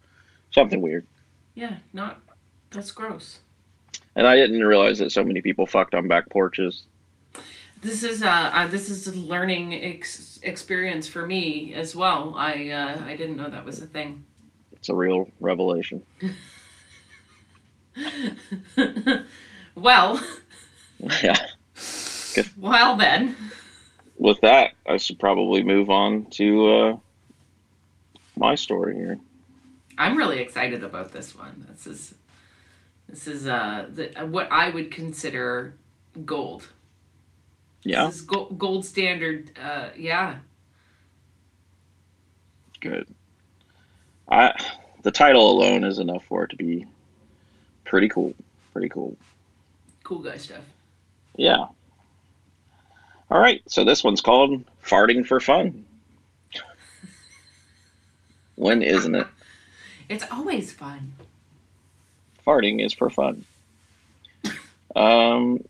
Something 0.53 0.81
weird. 0.81 1.07
Yeah, 1.55 1.77
not. 1.93 2.21
That's 2.71 2.93
gross. 2.93 3.41
And 4.17 4.27
I 4.27 4.37
didn't 4.37 4.65
realize 4.65 4.99
that 4.99 5.13
so 5.13 5.25
many 5.25 5.41
people 5.43 5.67
fucked 5.67 5.95
on 5.95 6.09
back 6.09 6.29
porches. 6.31 6.85
This 7.81 8.03
is 8.03 8.23
uh, 8.23 8.29
uh 8.29 8.67
this 8.67 8.91
is 8.91 9.07
a 9.07 9.13
learning 9.13 9.75
ex- 9.75 10.39
experience 10.43 11.09
for 11.09 11.27
me 11.27 11.75
as 11.75 11.97
well. 11.97 12.35
I 12.37 12.71
uh, 12.71 13.03
I 13.05 13.17
didn't 13.17 13.37
know 13.37 13.49
that 13.49 13.65
was 13.65 13.81
a 13.81 13.87
thing. 13.87 14.25
It's 14.73 14.89
a 14.89 14.95
real 14.95 15.29
revelation. 15.41 16.03
well, 19.75 20.23
yeah. 21.23 21.47
well 22.57 22.97
then. 22.97 23.37
With 24.19 24.41
that, 24.43 24.73
I 24.87 24.99
should 24.99 25.19
probably 25.19 25.63
move 25.63 25.89
on 25.89 26.27
to 26.33 26.73
uh, 26.73 26.97
my 28.37 28.55
story 28.55 28.95
here. 28.95 29.19
I'm 29.97 30.17
really 30.17 30.41
excited 30.41 30.85
about 30.85 31.13
this 31.13 31.35
one. 31.35 31.67
This 31.71 31.87
is 31.87 32.15
this 33.09 33.27
is 33.27 33.47
uh 33.47 33.87
the, 33.95 34.09
what 34.27 34.49
I 34.51 34.71
would 34.71 34.91
consider 34.91 35.75
gold. 36.25 36.69
Yeah, 37.83 38.07
This 38.07 38.17
is 38.17 38.23
gold, 38.23 38.59
gold 38.59 38.85
standard. 38.85 39.51
Uh, 39.63 39.89
yeah. 39.97 40.37
good. 42.81 43.07
I 44.31 44.55
the 45.03 45.11
title 45.11 45.51
alone 45.51 45.85
is 45.85 45.99
enough 45.99 46.25
for 46.29 46.45
it 46.45 46.51
to 46.51 46.57
be 46.57 46.87
pretty 47.85 48.09
cool. 48.09 48.35
Pretty 48.73 48.89
cool. 48.89 49.17
Cool 50.05 50.21
guy 50.21 50.37
stuff. 50.37 50.63
Yeah. 51.37 51.67
All 53.31 53.39
right, 53.39 53.63
so 53.69 53.85
this 53.85 54.03
one's 54.03 54.21
called 54.21 54.65
Farting 54.85 55.25
for 55.27 55.41
Fun. 55.41 55.85
When 58.57 58.83
isn't 58.83 59.15
it? 59.15 59.27
It's 60.09 60.25
always 60.33 60.73
fun. 60.73 61.13
Farting 62.45 62.85
is 62.85 62.93
for 62.93 63.11
fun. 63.11 63.45
Um, 64.97 65.63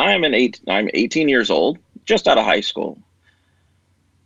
I'm 0.00 0.24
an 0.24 0.34
eight. 0.34 0.60
I'm 0.66 0.88
18 0.94 1.28
years 1.28 1.50
old, 1.50 1.78
just 2.06 2.26
out 2.26 2.38
of 2.38 2.44
high 2.44 2.62
school. 2.62 2.98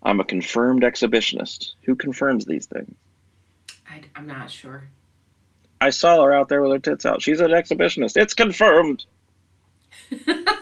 I'm 0.02 0.20
a 0.20 0.24
confirmed 0.24 0.82
exhibitionist. 0.82 1.72
Who 1.82 1.96
confirms 1.96 2.44
these 2.44 2.66
things? 2.66 2.94
I, 3.88 4.02
I'm 4.14 4.26
not 4.26 4.50
sure. 4.50 4.88
I 5.80 5.90
saw 5.90 6.22
her 6.22 6.32
out 6.32 6.48
there 6.48 6.62
with 6.62 6.72
her 6.72 6.78
tits 6.78 7.04
out. 7.04 7.22
She's 7.22 7.40
an 7.40 7.50
exhibitionist. 7.50 8.16
It's 8.16 8.34
confirmed. 8.34 9.04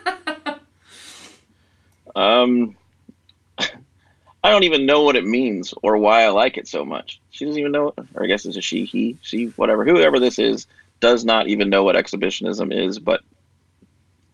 Um, 2.14 2.76
I 3.58 4.50
don't 4.50 4.64
even 4.64 4.86
know 4.86 5.02
what 5.02 5.16
it 5.16 5.24
means 5.24 5.72
or 5.82 5.96
why 5.96 6.24
I 6.24 6.28
like 6.28 6.58
it 6.58 6.68
so 6.68 6.84
much. 6.84 7.20
She 7.30 7.44
doesn't 7.44 7.58
even 7.58 7.72
know, 7.72 7.94
or 8.14 8.24
I 8.24 8.26
guess 8.26 8.44
it's 8.44 8.56
a 8.56 8.60
she, 8.60 8.84
he, 8.84 9.16
she, 9.22 9.46
whatever, 9.56 9.84
whoever 9.84 10.18
this 10.18 10.38
is, 10.38 10.66
does 11.00 11.24
not 11.24 11.48
even 11.48 11.70
know 11.70 11.84
what 11.84 11.96
exhibitionism 11.96 12.72
is, 12.72 12.98
but 12.98 13.22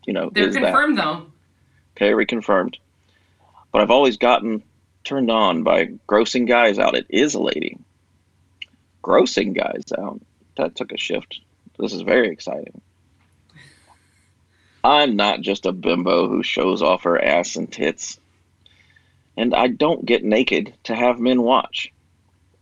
you 0.07 0.13
know, 0.13 0.31
They're 0.33 0.49
is 0.49 0.55
that 0.55 0.63
confirmed 0.63 0.99
though. 0.99 1.27
okay? 1.97 2.11
Reconfirmed. 2.13 2.77
But 3.73 3.83
I've 3.83 3.91
always 3.91 4.17
gotten 4.17 4.63
turned 5.05 5.31
on 5.31 5.63
by 5.63 5.87
grossing 6.09 6.47
guys 6.49 6.79
out. 6.79 6.95
It 6.95 7.07
is 7.09 7.35
a 7.35 7.41
lady. 7.41 7.79
Grossing 9.05 9.55
guys 9.55 9.85
out. 9.99 10.21
That 10.57 10.75
took 10.75 10.93
a 10.93 10.99
shift. 10.99 11.41
This 11.79 11.93
is 11.93 12.03
very 12.03 12.29
exciting. 12.31 12.81
I'm 14.85 15.17
not 15.17 15.41
just 15.41 15.67
a 15.67 15.73
bimbo 15.73 16.29
who 16.29 16.43
shows 16.43 16.83
off 16.83 17.03
her 17.03 17.23
ass 17.23 17.57
and 17.57 17.71
tits. 17.71 18.19
And 19.37 19.55
I 19.55 19.69
don't 19.69 20.05
get 20.05 20.25
naked 20.25 20.75
to 20.85 20.95
have 20.97 21.21
men 21.21 21.43
watch. 21.43 21.93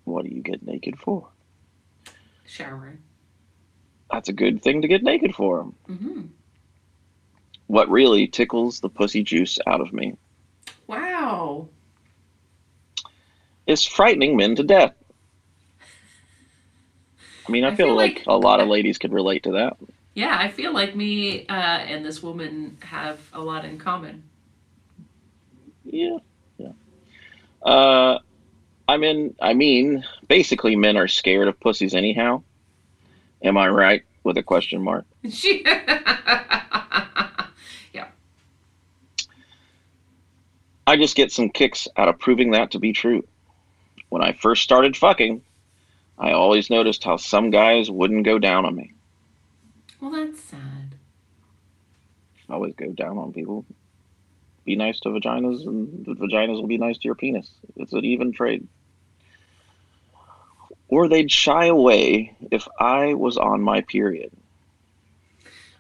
What 0.05 0.25
do 0.25 0.31
you 0.35 0.43
get 0.43 0.63
naked 0.67 0.99
for? 0.99 1.29
Showering. 2.47 2.99
That's 4.11 4.29
a 4.29 4.33
good 4.33 4.63
thing 4.63 4.83
to 4.83 4.89
get 4.89 5.03
naked 5.03 5.35
for. 5.35 5.63
hmm 5.87 6.23
What 7.67 7.91
really 7.91 8.27
tickles 8.29 8.81
the 8.81 8.89
pussy 8.89 9.23
juice 9.23 9.59
out 9.67 9.81
of 9.81 9.93
me 9.93 10.15
Wow. 10.87 11.69
is 13.67 13.85
frightening 13.85 14.37
men 14.37 14.55
to 14.57 14.63
death. 14.63 14.95
I 17.49 17.53
mean, 17.53 17.65
I, 17.65 17.69
I 17.69 17.75
feel, 17.77 17.89
feel 17.89 17.97
like, 17.97 18.15
like- 18.19 18.27
a 18.27 18.37
lot 18.37 18.61
of 18.61 18.69
ladies 18.69 18.99
could 18.99 19.13
relate 19.13 19.43
to 19.45 19.53
that. 19.53 19.77
Yeah, 20.15 20.37
I 20.39 20.49
feel 20.49 20.73
like 20.73 20.97
me 20.97 21.47
uh, 21.47 21.53
and 21.53 22.05
this 22.05 22.23
woman 22.23 22.79
have 22.81 23.21
a 23.35 23.41
lot 23.41 23.65
in 23.67 23.79
common. 23.79 24.23
Yeah, 25.85 26.19
yeah. 26.57 26.73
Uh, 27.63 28.19
I 28.89 28.97
mean, 28.97 29.35
I 29.43 29.53
mean, 29.53 30.05
basically, 30.27 30.75
men 30.75 30.97
are 30.97 31.07
scared 31.09 31.49
of 31.49 31.61
pussies 31.61 31.95
anyhow. 31.95 32.43
Am 33.43 33.59
I 33.59 33.69
right? 33.69 34.05
With 34.25 34.39
a 34.39 34.43
question 34.43 34.83
mark. 34.83 35.05
She. 35.31 35.65
I 40.87 40.97
just 40.97 41.17
get 41.17 41.33
some 41.33 41.51
kicks 41.51 41.89
out 41.97 42.09
of 42.09 42.19
proving 42.19 42.53
that 42.53 42.71
to 42.73 42.79
be 42.79 42.93
true. 42.93 43.27
When 44.09 44.23
I 44.23 44.33
first 44.33 44.63
started 44.63 44.97
fucking, 44.97 45.43
I 46.19 46.33
always 46.33 46.71
noticed 46.71 47.03
how 47.05 47.17
some 47.17 47.51
guys 47.51 47.91
wouldn't 47.91 48.25
go 48.25 48.39
down 48.39 48.65
on 48.65 48.75
me. 48.75 48.93
well, 50.01 50.13
that's 50.13 50.41
sad. 50.41 50.95
Always 52.49 52.75
go 52.77 52.93
down 52.93 53.19
on 53.19 53.33
people. 53.33 53.65
Be 54.65 54.77
nice 54.77 55.01
to 55.01 55.09
vaginas, 55.09 55.67
and 55.67 56.07
the 56.07 56.15
vaginas 56.15 56.61
will 56.61 56.69
be 56.69 56.79
nice 56.79 56.97
to 56.99 57.05
your 57.05 57.15
penis. 57.17 57.51
It's 57.77 57.93
an 57.93 58.05
even 58.05 58.33
trade. 58.33 58.67
Or 60.89 61.09
they'd 61.09 61.31
shy 61.31 61.67
away 61.67 62.37
if 62.53 62.69
I 62.79 63.15
was 63.15 63.37
on 63.37 63.61
my 63.61 63.81
period. 63.81 64.31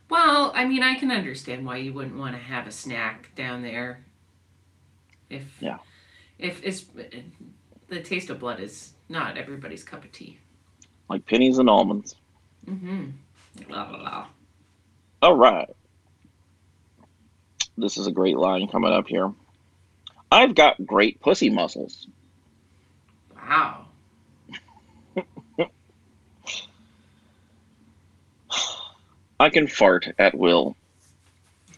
Well, 0.09 0.53
I 0.55 0.64
mean, 0.64 0.83
I 0.83 0.97
can 0.97 1.11
understand 1.12 1.64
why 1.64 1.79
you 1.79 1.92
wouldn't 1.92 2.16
want 2.16 2.35
to 2.35 2.40
have 2.42 2.66
a 2.66 2.73
snack 2.73 3.35
down 3.37 3.62
there. 3.62 4.05
If 5.31 5.45
Yeah. 5.61 5.79
if 6.39 6.62
it's 6.62 6.85
the 7.89 8.01
taste 8.01 8.31
of 8.31 8.41
blood 8.41 8.61
is 8.61 8.93
not 9.09 9.37
everybody's 9.37 9.85
cup 9.85 10.05
of 10.05 10.12
tea. 10.12 10.39
Like 11.09 11.25
pennies 11.27 11.59
and 11.59 11.69
almonds. 11.71 12.17
Mm-hmm. 12.67 13.11
Blah 13.69 13.85
blah 13.89 13.99
blah. 13.99 14.27
All 15.23 15.37
right. 15.37 15.69
This 17.79 17.97
is 17.99 18.07
a 18.07 18.12
great 18.12 18.37
line 18.37 18.69
coming 18.69 18.93
up 18.93 19.07
here. 19.07 19.33
I've 20.33 20.55
got 20.55 20.85
great 20.85 21.21
pussy 21.21 21.51
muscles. 21.51 22.07
Wow. 23.35 23.87
I 29.39 29.51
can 29.51 29.67
fart 29.69 30.09
at 30.19 30.35
will. 30.35 30.77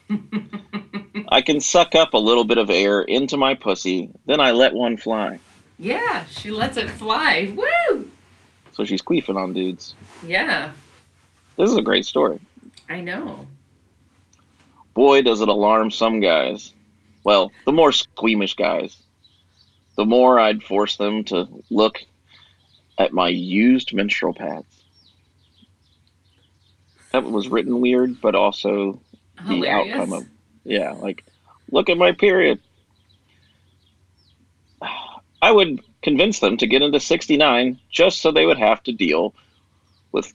I 1.28 1.42
can 1.42 1.60
suck 1.60 1.94
up 1.94 2.14
a 2.14 2.18
little 2.18 2.44
bit 2.44 2.58
of 2.58 2.70
air 2.70 3.02
into 3.02 3.36
my 3.36 3.54
pussy, 3.54 4.10
then 4.26 4.40
I 4.40 4.50
let 4.52 4.72
one 4.74 4.96
fly. 4.96 5.38
yeah, 5.78 6.24
she 6.26 6.50
lets 6.50 6.76
it 6.76 6.88
fly. 6.90 7.52
Woo! 7.54 8.10
So 8.72 8.84
she's 8.84 9.02
queefing 9.02 9.36
on 9.36 9.52
dudes. 9.52 9.94
Yeah, 10.24 10.72
This 11.56 11.70
is 11.70 11.76
a 11.76 11.82
great 11.82 12.06
story. 12.06 12.38
I 12.88 13.00
know. 13.00 13.46
Boy, 14.94 15.22
does 15.22 15.40
it 15.40 15.48
alarm 15.48 15.90
some 15.90 16.20
guys. 16.20 16.72
Well, 17.24 17.52
the 17.66 17.72
more 17.72 17.92
squeamish 17.92 18.54
guys. 18.54 18.96
The 19.96 20.04
more 20.04 20.38
I'd 20.40 20.62
force 20.62 20.96
them 20.96 21.24
to 21.24 21.48
look 21.70 21.98
at 22.98 23.12
my 23.12 23.28
used 23.28 23.92
menstrual 23.92 24.32
pads. 24.32 24.64
That 27.12 27.24
was 27.24 27.48
written 27.48 27.80
weird, 27.80 28.20
but 28.20 28.34
also 28.34 29.00
the 29.46 29.54
Hilarious. 29.54 29.94
outcome 29.94 30.12
of 30.12 30.26
yeah 30.64 30.92
like 30.92 31.24
look 31.70 31.88
at 31.88 31.96
my 31.98 32.12
period 32.12 32.58
i 35.42 35.50
would 35.50 35.80
convince 36.02 36.40
them 36.40 36.56
to 36.56 36.66
get 36.66 36.82
into 36.82 36.98
69 37.00 37.78
just 37.90 38.20
so 38.20 38.30
they 38.30 38.46
would 38.46 38.58
have 38.58 38.82
to 38.84 38.92
deal 38.92 39.34
with 40.12 40.32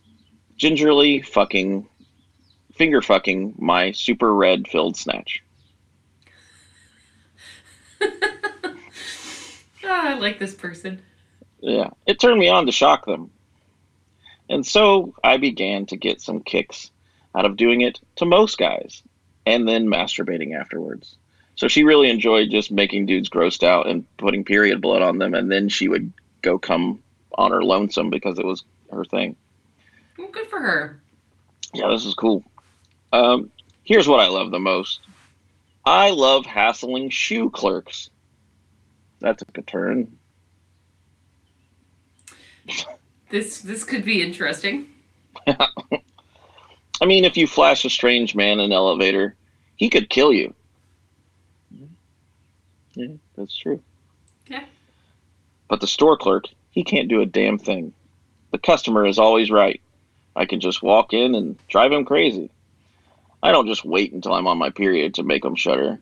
gingerly 0.57 1.21
fucking 1.21 1.87
finger 2.75 3.01
fucking 3.01 3.53
my 3.57 3.91
super 3.91 4.33
red 4.33 4.67
filled 4.67 4.95
snatch 4.97 5.41
Ah, 9.85 10.11
I 10.11 10.13
like 10.13 10.39
this 10.39 10.53
person. 10.55 11.01
yeah 11.59 11.89
it 12.07 12.19
turned 12.19 12.39
me 12.39 12.47
on 12.47 12.65
to 12.65 12.71
shock 12.71 13.05
them 13.05 13.29
and 14.49 14.65
so 14.65 15.13
i 15.23 15.37
began 15.37 15.85
to 15.87 15.97
get 15.97 16.21
some 16.21 16.41
kicks 16.41 16.89
out 17.35 17.45
of 17.45 17.57
doing 17.57 17.81
it 17.81 17.99
to 18.17 18.25
most 18.25 18.57
guys 18.57 19.03
and 19.45 19.67
then 19.67 19.87
masturbating 19.87 20.57
afterwards. 20.57 21.15
So 21.55 21.67
she 21.67 21.83
really 21.83 22.09
enjoyed 22.09 22.49
just 22.49 22.71
making 22.71 23.05
dudes 23.05 23.29
grossed 23.29 23.63
out 23.63 23.87
and 23.87 24.05
putting 24.17 24.43
period 24.43 24.81
blood 24.81 25.01
on 25.01 25.17
them 25.17 25.33
and 25.33 25.51
then 25.51 25.69
she 25.69 25.87
would 25.87 26.11
go 26.41 26.57
come 26.57 27.01
on 27.35 27.51
her 27.51 27.63
lonesome 27.63 28.09
because 28.09 28.39
it 28.39 28.45
was 28.45 28.63
her 28.91 29.05
thing. 29.05 29.35
Well, 30.17 30.29
good 30.31 30.47
for 30.47 30.59
her. 30.59 31.01
yeah 31.73 31.89
this 31.89 32.05
is 32.05 32.13
cool. 32.13 32.43
Um, 33.11 33.51
here's 33.83 34.07
what 34.07 34.19
i 34.19 34.27
love 34.27 34.51
the 34.51 34.59
most. 34.59 35.01
I 35.85 36.11
love 36.11 36.45
hassling 36.45 37.09
shoe 37.09 37.49
clerks. 37.49 38.09
That 39.19 39.37
took 39.37 39.57
a 39.57 39.61
turn. 39.61 40.17
This 43.29 43.61
this 43.61 43.83
could 43.83 44.05
be 44.05 44.21
interesting. 44.21 44.87
I 47.03 47.05
mean, 47.05 47.25
if 47.25 47.35
you 47.35 47.47
flash 47.47 47.83
a 47.83 47.89
strange 47.89 48.33
man 48.33 48.61
in 48.61 48.67
an 48.67 48.71
elevator, 48.71 49.35
he 49.75 49.89
could 49.89 50.09
kill 50.09 50.31
you. 50.31 50.53
Yeah, 52.93 53.15
that's 53.35 53.57
true. 53.57 53.83
Yeah. 54.47 54.63
But 55.67 55.81
the 55.81 55.87
store 55.87 56.15
clerk, 56.15 56.45
he 56.71 56.85
can't 56.85 57.09
do 57.09 57.19
a 57.19 57.25
damn 57.25 57.57
thing. 57.57 57.91
The 58.51 58.57
customer 58.57 59.05
is 59.05 59.19
always 59.19 59.51
right. 59.51 59.81
I 60.37 60.45
can 60.45 60.61
just 60.61 60.81
walk 60.81 61.11
in 61.11 61.35
and 61.35 61.57
drive 61.67 61.91
him 61.91 62.05
crazy. 62.05 62.49
I 63.41 63.51
don't 63.51 63.67
just 63.67 63.83
wait 63.83 64.13
until 64.13 64.33
I'm 64.33 64.47
on 64.47 64.57
my 64.57 64.69
period 64.69 65.15
to 65.15 65.23
make 65.23 65.43
him 65.43 65.55
shudder. 65.55 65.99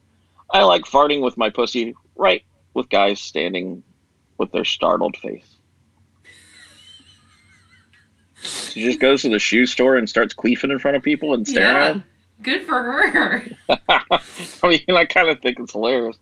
I 0.52 0.62
like 0.62 0.84
farting 0.84 1.24
with 1.24 1.36
my 1.36 1.50
pussy 1.50 1.96
right 2.16 2.44
with 2.76 2.90
guys 2.90 3.20
standing 3.20 3.82
with 4.38 4.52
their 4.52 4.66
startled 4.66 5.18
face. 5.18 5.56
She 8.44 8.84
just 8.84 9.00
goes 9.00 9.22
to 9.24 9.30
the 9.30 9.40
shoe 9.40 9.66
store 9.66 9.98
and 9.98 10.10
starts 10.10 10.34
queefing 10.34 10.72
in 10.72 10.80
front 10.80 10.98
of 10.98 11.04
people 11.04 11.34
and 11.34 11.48
staring 11.48 11.78
at 11.78 11.94
them. 11.94 12.04
Good 12.42 12.64
for 12.66 12.82
her. 12.82 13.46
I 13.90 14.68
mean, 14.68 14.82
I 14.90 15.06
kind 15.06 15.30
of 15.30 15.40
think 15.42 15.60
it's 15.60 15.74
hilarious. 15.74 16.18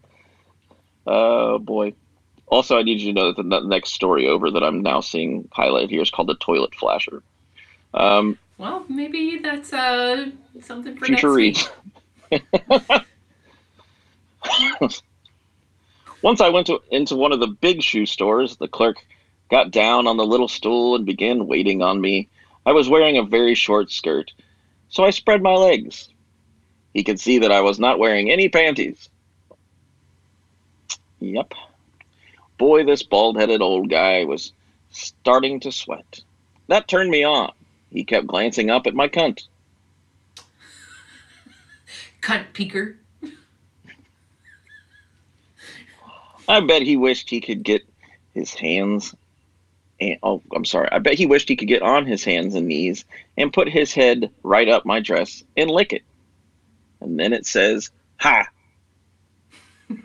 Oh 1.07 1.59
boy. 1.59 1.93
Also, 2.47 2.77
I 2.77 2.83
need 2.83 2.99
you 2.99 3.13
to 3.13 3.19
know 3.19 3.31
that 3.31 3.49
the 3.49 3.59
next 3.61 3.93
story 3.93 4.27
over 4.27 4.49
that 4.51 4.63
I'm 4.63 4.81
now 4.81 4.99
seeing 5.01 5.43
highlighted 5.55 5.91
here 5.91 6.01
is 6.01 6.09
called 6.09 6.27
the 6.29 6.35
toilet 6.35 6.73
flasher. 6.75 7.21
Um, 7.93 8.37
Well, 8.57 8.83
maybe 8.89 9.39
that's 9.41 9.71
uh 9.71 10.31
something 10.61 10.97
for 10.97 11.05
future 11.05 11.27
next 11.35 11.69
week. 12.31 12.41
reads. 12.41 13.01
Once 16.21 16.41
I 16.41 16.49
went 16.49 16.67
to 16.67 16.81
into 16.91 17.15
one 17.15 17.31
of 17.31 17.39
the 17.39 17.47
big 17.47 17.81
shoe 17.81 18.05
stores, 18.05 18.57
the 18.57 18.67
clerk 18.67 18.97
got 19.49 19.71
down 19.71 20.07
on 20.07 20.17
the 20.17 20.25
little 20.25 20.47
stool 20.47 20.95
and 20.95 21.05
began 21.05 21.47
waiting 21.47 21.81
on 21.81 21.99
me. 21.99 22.29
I 22.65 22.71
was 22.71 22.89
wearing 22.89 23.17
a 23.17 23.23
very 23.23 23.55
short 23.55 23.91
skirt, 23.91 24.31
so 24.89 25.03
I 25.03 25.09
spread 25.09 25.41
my 25.41 25.53
legs. 25.53 26.09
He 26.93 27.03
could 27.03 27.19
see 27.19 27.39
that 27.39 27.51
I 27.51 27.61
was 27.61 27.79
not 27.79 27.99
wearing 27.99 28.29
any 28.29 28.49
panties. 28.49 29.09
Yep. 31.19 31.53
Boy, 32.57 32.83
this 32.83 33.03
bald 33.03 33.37
headed 33.37 33.61
old 33.61 33.89
guy 33.89 34.23
was 34.25 34.53
starting 34.91 35.59
to 35.61 35.71
sweat. 35.71 36.21
That 36.67 36.87
turned 36.87 37.09
me 37.09 37.23
on. 37.23 37.51
He 37.91 38.03
kept 38.03 38.27
glancing 38.27 38.69
up 38.69 38.85
at 38.85 38.93
my 38.93 39.07
cunt. 39.07 39.47
Cunt 42.21 42.45
peeker. 42.53 42.95
I 46.47 46.59
bet 46.61 46.81
he 46.81 46.97
wished 46.97 47.29
he 47.29 47.41
could 47.41 47.63
get 47.63 47.87
his 48.33 48.53
hands 48.53 49.15
and 50.01 50.17
oh, 50.23 50.41
I'm 50.55 50.65
sorry. 50.65 50.89
I 50.91 50.99
bet 50.99 51.15
he 51.15 51.25
wished 51.25 51.49
he 51.49 51.55
could 51.55 51.67
get 51.67 51.81
on 51.81 52.05
his 52.05 52.23
hands 52.23 52.55
and 52.55 52.67
knees 52.67 53.05
and 53.37 53.51
put 53.51 53.67
his 53.69 53.93
head 53.93 54.29
right 54.43 54.69
up 54.69 54.85
my 54.85 54.99
dress 54.99 55.43
and 55.57 55.69
lick 55.69 55.93
it. 55.93 56.03
And 57.01 57.19
then 57.19 57.33
it 57.33 57.45
says, 57.45 57.91
"Ha." 58.17 58.47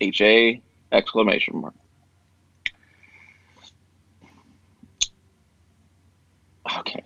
H 0.00 0.20
A 0.20 0.60
exclamation 0.92 1.60
mark. 1.60 1.74
Okay. 6.78 7.02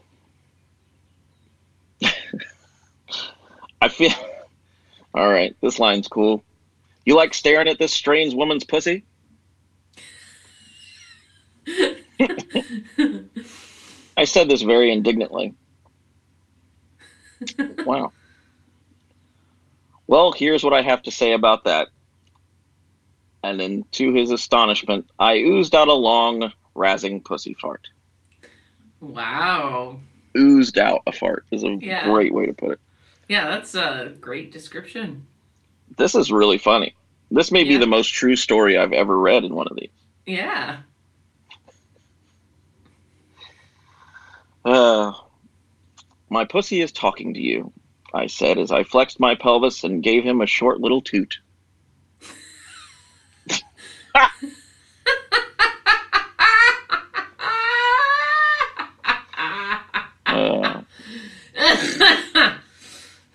I 3.81 3.89
feel. 3.89 4.11
All 5.15 5.29
right, 5.29 5.55
this 5.61 5.79
line's 5.79 6.09
cool. 6.09 6.43
You 7.05 7.17
like 7.17 7.35
staring 7.35 7.69
at 7.69 7.79
this 7.79 7.93
strange 7.93 8.33
woman's 8.33 8.65
pussy? 8.65 9.05
I 14.17 14.25
said 14.25 14.49
this 14.49 14.63
very 14.63 14.91
indignantly. 14.93 15.55
Wow. 17.85 18.13
Well, 20.07 20.31
here's 20.33 20.63
what 20.63 20.73
I 20.75 20.83
have 20.83 21.03
to 21.03 21.11
say 21.11 21.33
about 21.33 21.65
that. 21.65 21.89
And 23.43 23.59
then, 23.59 23.85
to 23.93 24.13
his 24.13 24.31
astonishment, 24.31 25.11
I 25.19 25.39
oozed 25.39 25.75
out 25.75 25.89
a 25.89 25.93
long, 25.93 26.53
razzing 26.77 27.25
pussy 27.25 27.55
fart. 27.61 27.89
wow. 29.01 29.99
Oozed 30.39 30.79
out 30.79 31.03
a 31.07 31.13
fart 31.13 31.45
is 31.51 31.65
a 31.65 31.73
Yeah. 31.81 32.05
great 32.05 32.33
way 32.33 32.47
to 32.47 32.53
put 32.53 32.71
it. 32.71 32.81
Yeah, 33.29 33.47
that's 33.49 33.75
a 33.75 34.13
great 34.21 34.53
description. 34.53 35.27
This 35.99 36.15
is 36.15 36.31
really 36.31 36.59
funny. 36.59 36.95
This 37.31 37.51
may 37.51 37.65
be 37.65 37.77
the 37.77 37.87
most 37.87 38.09
true 38.15 38.37
story 38.37 38.79
I've 38.79 38.93
ever 38.93 39.19
read 39.19 39.43
in 39.45 39.55
one 39.55 39.67
of 39.69 39.77
these. 39.77 39.91
Yeah. 40.27 40.79
Uh, 44.65 45.13
my 46.31 46.45
pussy 46.45 46.81
is 46.81 46.93
talking 46.93 47.35
to 47.35 47.41
you, 47.41 47.73
I 48.15 48.27
said 48.27 48.59
as 48.59 48.71
I 48.71 48.85
flexed 48.85 49.19
my 49.19 49.35
pelvis 49.35 49.85
and 49.85 50.03
gave 50.03 50.25
him 50.25 50.41
a 50.41 50.47
short 50.47 50.81
little 50.81 51.03
toot. 51.03 51.39
Uh, 60.27 60.83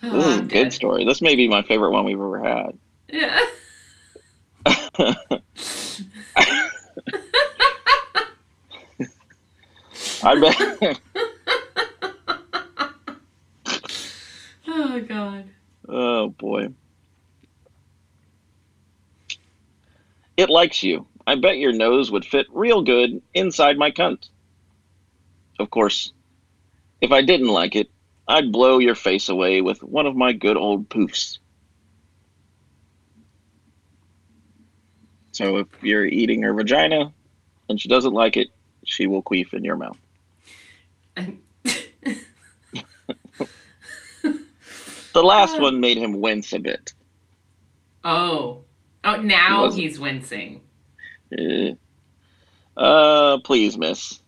this 0.01 0.25
is 0.25 0.37
a 0.37 0.41
good 0.43 0.73
story. 0.73 1.05
This 1.05 1.21
may 1.21 1.35
be 1.35 1.47
my 1.47 1.61
favorite 1.61 1.91
one 1.91 2.05
we've 2.05 2.15
ever 2.15 2.39
had. 2.39 2.77
Yeah. 3.09 3.45
I 10.23 10.35
bet. 10.39 10.99
Oh 14.67 14.99
god. 15.17 15.49
oh 15.89 16.29
boy. 16.29 16.69
It 20.35 20.49
likes 20.49 20.83
you. 20.83 21.07
I 21.25 21.35
bet 21.35 21.57
your 21.57 21.73
nose 21.73 22.11
would 22.11 22.25
fit 22.25 22.45
real 22.51 22.83
good 22.83 23.21
inside 23.33 23.77
my 23.77 23.91
cunt. 23.91 24.29
Of 25.59 25.71
course, 25.71 26.13
if 27.01 27.11
I 27.11 27.21
didn't 27.23 27.47
like 27.47 27.75
it, 27.75 27.89
I'd 28.27 28.51
blow 28.51 28.77
your 28.77 28.93
face 28.93 29.29
away 29.29 29.61
with 29.61 29.81
one 29.81 30.05
of 30.05 30.15
my 30.15 30.33
good 30.33 30.57
old 30.57 30.89
poofs. 30.89 31.39
So 35.31 35.57
if 35.57 35.67
you're 35.81 36.05
eating 36.05 36.43
her 36.43 36.53
vagina 36.53 37.13
and 37.69 37.81
she 37.81 37.89
doesn't 37.89 38.13
like 38.13 38.37
it, 38.37 38.49
she 38.85 39.07
will 39.07 39.23
queef 39.23 39.53
in 39.53 39.63
your 39.63 39.77
mouth. 39.77 39.97
The 45.17 45.23
last 45.23 45.59
one 45.59 45.79
made 45.79 45.97
him 45.97 46.21
wince 46.21 46.53
a 46.53 46.59
bit. 46.59 46.93
oh. 48.03 48.65
Oh, 49.03 49.15
now 49.15 49.63
wasn't. 49.63 49.81
he's 49.81 49.99
wincing. 49.99 50.61
Eh. 51.35 51.71
Uh, 52.75 53.39
please, 53.39 53.79
miss. 53.79 54.21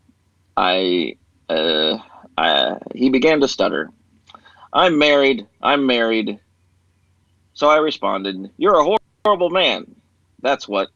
I, 0.58 1.16
uh, 1.48 2.00
I, 2.36 2.78
he 2.96 3.12
began 3.12 3.40
to 3.42 3.48
stutter. 3.48 3.92
I'm 4.74 4.98
married. 4.98 5.46
I'm 5.62 5.86
married. 5.86 6.40
So 7.54 7.70
I 7.70 7.78
responded, 7.78 8.50
You're 8.58 8.80
a 8.80 8.84
hor- 8.84 8.98
horrible 9.24 9.52
man. 9.52 9.94
That's 10.42 10.68
what. 10.68 10.88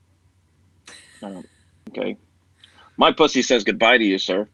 Uh, 1.22 1.44
okay. 1.90 2.18
My 2.98 3.12
pussy 3.12 3.44
says 3.44 3.64
goodbye 3.64 4.00
to 4.00 4.04
you, 4.04 4.18
sir. 4.18 4.50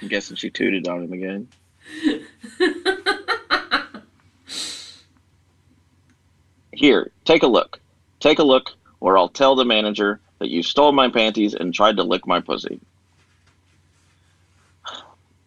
I'm 0.00 0.08
guessing 0.08 0.36
she 0.36 0.48
tooted 0.48 0.88
on 0.88 1.02
him 1.02 1.12
again. 1.12 1.48
Here, 6.72 7.12
take 7.24 7.42
a 7.42 7.46
look. 7.46 7.80
Take 8.20 8.38
a 8.38 8.44
look, 8.44 8.72
or 9.00 9.18
I'll 9.18 9.28
tell 9.28 9.54
the 9.54 9.64
manager 9.64 10.20
that 10.38 10.50
you 10.50 10.62
stole 10.62 10.92
my 10.92 11.08
panties 11.08 11.54
and 11.54 11.72
tried 11.72 11.96
to 11.96 12.02
lick 12.02 12.26
my 12.26 12.40
pussy. 12.40 12.80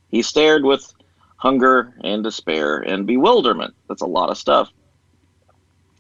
He 0.10 0.22
stared 0.22 0.64
with 0.64 0.94
hunger 1.38 1.94
and 2.04 2.24
despair 2.24 2.80
and 2.80 3.06
bewilderment. 3.06 3.76
That's 3.88 4.02
a 4.02 4.08
lot 4.08 4.30
of 4.30 4.38
stuff. 4.38 4.72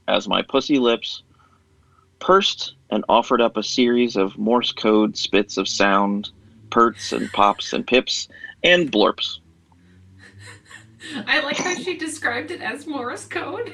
As 0.08 0.28
my 0.28 0.41
pussy 0.41 0.80
lips 0.80 1.24
pursed 2.20 2.76
and 2.89 3.04
offered 3.10 3.41
up 3.41 3.58
a 3.58 3.63
series 3.63 4.15
of 4.15 4.38
Morse 4.38 4.72
code 4.72 5.18
spits 5.18 5.58
of 5.58 5.68
sound, 5.68 6.30
perts 6.70 7.12
and 7.12 7.32
pops 7.32 7.74
and 7.74 7.86
pips 7.86 8.28
and 8.63 8.91
blorps. 8.91 9.39
I 11.28 11.41
like 11.41 11.58
how 11.58 11.76
she 11.76 11.98
described 11.98 12.52
it 12.52 12.62
as 12.62 12.88
Morse 12.88 13.26
code. 13.26 13.74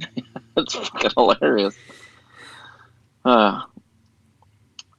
That's 0.56 0.74
fucking 0.74 1.10
hilarious. 1.16 1.76
Uh, 3.24 3.62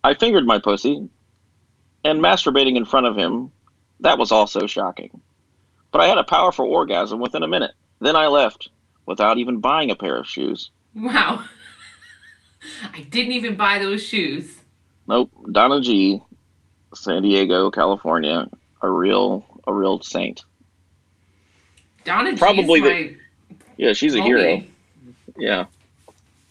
I 0.04 0.14
fingered 0.14 0.46
my 0.46 0.60
pussy, 0.60 1.10
and 2.04 2.20
masturbating 2.22 2.78
in 2.78 2.86
front 2.86 3.08
of 3.08 3.16
him, 3.16 3.52
that 4.00 4.18
was 4.18 4.32
also 4.32 4.68
shocking. 4.68 5.22
But 5.92 6.02
I 6.02 6.08
had 6.08 6.18
a 6.18 6.24
powerful 6.24 6.66
orgasm 6.66 7.20
within 7.20 7.44
a 7.44 7.48
minute. 7.48 7.72
Then 8.00 8.16
I 8.16 8.28
left, 8.28 8.70
without 9.06 9.38
even 9.38 9.60
buying 9.60 9.92
a 9.92 9.96
pair 9.96 10.16
of 10.18 10.28
shoes. 10.28 10.72
Wow. 10.96 11.44
I 12.94 13.02
didn't 13.02 13.34
even 13.34 13.56
buy 13.56 13.80
those 13.80 14.04
shoes. 14.04 14.56
Nope, 15.08 15.32
Donna 15.52 15.82
G, 15.82 16.22
San 16.94 17.24
Diego, 17.24 17.72
California, 17.72 18.48
a 18.82 18.90
real, 18.90 19.46
a 19.68 19.74
real 19.74 20.02
saint. 20.02 20.44
Donna 22.10 22.36
Probably 22.36 22.82
the- 22.82 23.16
Yeah, 23.78 23.94
she's 23.94 24.16
a 24.16 24.18
homie. 24.18 24.26
hero. 24.26 24.64
Yeah, 25.38 25.66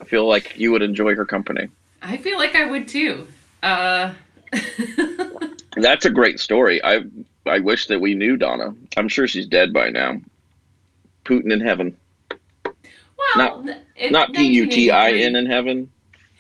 I 0.01 0.05
feel 0.05 0.29
like 0.29 0.57
you 0.57 0.71
would 0.71 0.83
enjoy 0.83 1.17
her 1.17 1.25
company. 1.25 1.67
I 2.01 2.17
feel 2.17 2.39
like 2.39 2.55
I 2.55 2.67
would 2.67 2.87
too. 2.87 3.27
Uh, 3.61 4.13
That's 5.77 6.05
a 6.07 6.11
great 6.11 6.39
story. 6.39 6.81
I 6.85 7.01
I 7.45 7.59
wish 7.59 7.89
that 7.89 8.01
we 8.01 8.15
knew 8.15 8.37
Donna. 8.37 8.73
I'm 8.97 9.09
sure 9.09 9.27
she's 9.27 9.49
dead 9.49 9.73
by 9.73 9.91
now. 9.91 10.21
Putin 11.25 11.53
in 11.53 11.61
heaven. 11.61 11.97
well, 13.35 13.65
it- 13.97 14.13
Not 14.13 14.33
P 14.35 14.45
U 14.47 14.67
T 14.69 14.93
I 14.93 15.11
N 15.11 15.35
in 15.35 15.47
heaven. 15.47 15.91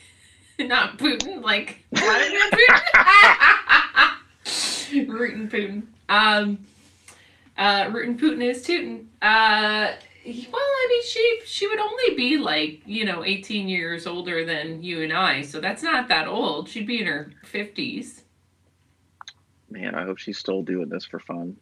Not 0.60 0.96
Putin, 0.96 1.42
like 1.42 1.82
Vladimir 1.92 2.50
Putin. 2.52 2.80
Rootin' 5.18 5.48
Putin. 5.50 5.82
Um, 6.08 6.64
uh, 7.58 7.90
Rootin' 7.92 8.18
Putin 8.18 8.42
is 8.42 8.62
tootin'. 8.62 9.08
Uh, 9.20 9.92
well, 10.24 10.62
I 10.62 10.86
mean, 10.90 11.02
she 11.04 11.40
she 11.46 11.66
would 11.66 11.80
only 11.80 12.14
be 12.16 12.36
like 12.38 12.82
you 12.86 13.04
know 13.04 13.24
18 13.24 13.68
years 13.68 14.06
older 14.06 14.44
than 14.44 14.82
you 14.82 15.02
and 15.02 15.12
I, 15.12 15.42
so 15.42 15.60
that's 15.60 15.82
not 15.82 16.08
that 16.08 16.28
old. 16.28 16.68
She'd 16.68 16.86
be 16.86 17.00
in 17.00 17.06
her 17.06 17.32
50s. 17.44 18.22
Man, 19.70 19.94
I 19.94 20.04
hope 20.04 20.18
she's 20.18 20.38
still 20.38 20.62
doing 20.62 20.88
this 20.88 21.04
for 21.04 21.18
fun. 21.20 21.56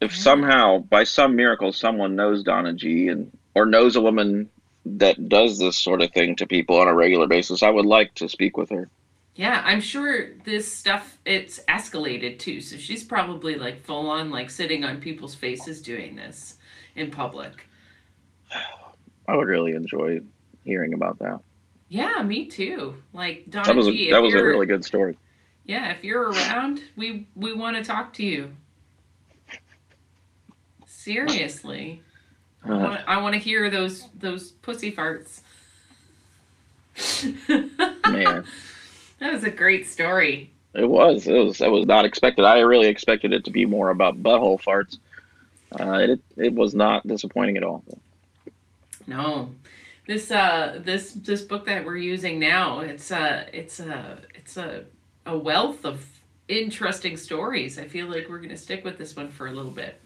If 0.00 0.12
Yeah. 0.12 0.16
somehow, 0.16 0.78
by 0.78 1.04
some 1.04 1.36
miracle, 1.36 1.72
someone 1.72 2.16
knows 2.16 2.42
Donna 2.42 2.72
G 2.74 3.08
and 3.08 3.30
or 3.54 3.66
knows 3.66 3.96
a 3.96 4.00
woman 4.00 4.50
that 4.86 5.28
does 5.28 5.58
this 5.58 5.78
sort 5.78 6.02
of 6.02 6.12
thing 6.12 6.36
to 6.36 6.46
people 6.46 6.76
on 6.78 6.88
a 6.88 6.94
regular 6.94 7.26
basis, 7.26 7.62
I 7.62 7.70
would 7.70 7.86
like 7.86 8.14
to 8.16 8.28
speak 8.28 8.56
with 8.56 8.70
her. 8.70 8.90
Yeah, 9.36 9.62
I'm 9.64 9.80
sure 9.80 10.34
this 10.44 10.72
stuff 10.72 11.18
it's 11.24 11.58
escalated 11.68 12.38
too. 12.38 12.60
So 12.60 12.76
she's 12.76 13.02
probably 13.02 13.56
like 13.56 13.84
full 13.84 14.08
on 14.08 14.30
like 14.30 14.48
sitting 14.48 14.84
on 14.84 15.00
people's 15.00 15.34
faces 15.34 15.82
doing 15.82 16.14
this 16.14 16.56
in 16.94 17.10
public. 17.10 17.66
I 19.26 19.36
would 19.36 19.48
really 19.48 19.72
enjoy 19.72 20.20
hearing 20.64 20.94
about 20.94 21.18
that. 21.18 21.40
Yeah, 21.88 22.22
me 22.22 22.46
too. 22.46 22.94
Like 23.12 23.44
Donna 23.50 23.66
That 23.66 23.76
was 23.76 23.88
a, 23.88 23.92
G, 23.92 24.10
that 24.10 24.22
was 24.22 24.34
a 24.34 24.44
really 24.44 24.66
good 24.66 24.84
story. 24.84 25.16
Yeah, 25.64 25.90
if 25.90 26.04
you're 26.04 26.30
around, 26.30 26.82
we 26.96 27.26
we 27.34 27.54
want 27.54 27.76
to 27.76 27.82
talk 27.84 28.12
to 28.14 28.22
you. 28.24 28.50
Seriously, 30.86 32.02
I 32.64 32.70
Uh, 32.70 32.78
want, 32.78 33.00
I 33.06 33.20
want 33.20 33.34
to 33.34 33.38
hear 33.40 33.68
those 33.70 34.08
those 34.18 34.52
pussy 34.52 34.92
farts. 34.92 35.40
man, 38.08 38.44
that 39.20 39.32
was 39.32 39.44
a 39.44 39.50
great 39.50 39.86
story. 39.86 40.50
it 40.74 40.88
was. 40.88 41.26
It 41.26 41.32
was. 41.34 41.58
That 41.58 41.70
was 41.70 41.86
not 41.86 42.04
expected. 42.04 42.44
I 42.44 42.60
really 42.60 42.88
expected 42.88 43.32
it 43.32 43.44
to 43.44 43.50
be 43.50 43.66
more 43.66 43.90
about 43.90 44.22
butthole 44.22 44.60
farts. 44.62 44.98
Uh, 45.78 45.98
it 45.98 46.20
it 46.36 46.52
was 46.54 46.74
not 46.74 47.06
disappointing 47.06 47.56
at 47.56 47.62
all. 47.64 47.82
No, 49.06 49.50
this 50.06 50.30
uh 50.30 50.80
this 50.84 51.12
this 51.12 51.42
book 51.42 51.66
that 51.66 51.84
we're 51.84 51.96
using 51.96 52.38
now 52.38 52.80
it's 52.80 53.10
uh 53.10 53.44
it's 53.52 53.80
a 53.80 54.18
it's 54.34 54.56
a 54.56 54.84
a 55.26 55.36
wealth 55.36 55.84
of 55.84 56.04
interesting 56.48 57.16
stories. 57.16 57.78
I 57.78 57.86
feel 57.88 58.06
like 58.06 58.28
we're 58.28 58.38
gonna 58.38 58.56
stick 58.56 58.84
with 58.84 58.98
this 58.98 59.16
one 59.16 59.30
for 59.30 59.46
a 59.46 59.52
little 59.52 59.70
bit. 59.70 60.00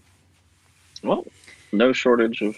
Well, 1.03 1.27
no 1.73 1.93
shortage 1.93 2.43
of 2.43 2.57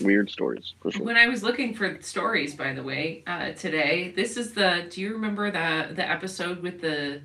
weird 0.00 0.30
stories 0.30 0.74
for 0.80 0.90
sure. 0.90 1.04
When 1.04 1.16
I 1.16 1.26
was 1.28 1.42
looking 1.42 1.74
for 1.74 1.98
stories, 2.02 2.54
by 2.54 2.72
the 2.72 2.82
way, 2.82 3.22
uh, 3.26 3.52
today, 3.52 4.12
this 4.16 4.36
is 4.36 4.52
the. 4.52 4.86
Do 4.90 5.00
you 5.00 5.12
remember 5.12 5.50
the 5.50 5.94
the 5.94 6.08
episode 6.08 6.62
with 6.62 6.80
the 6.80 7.20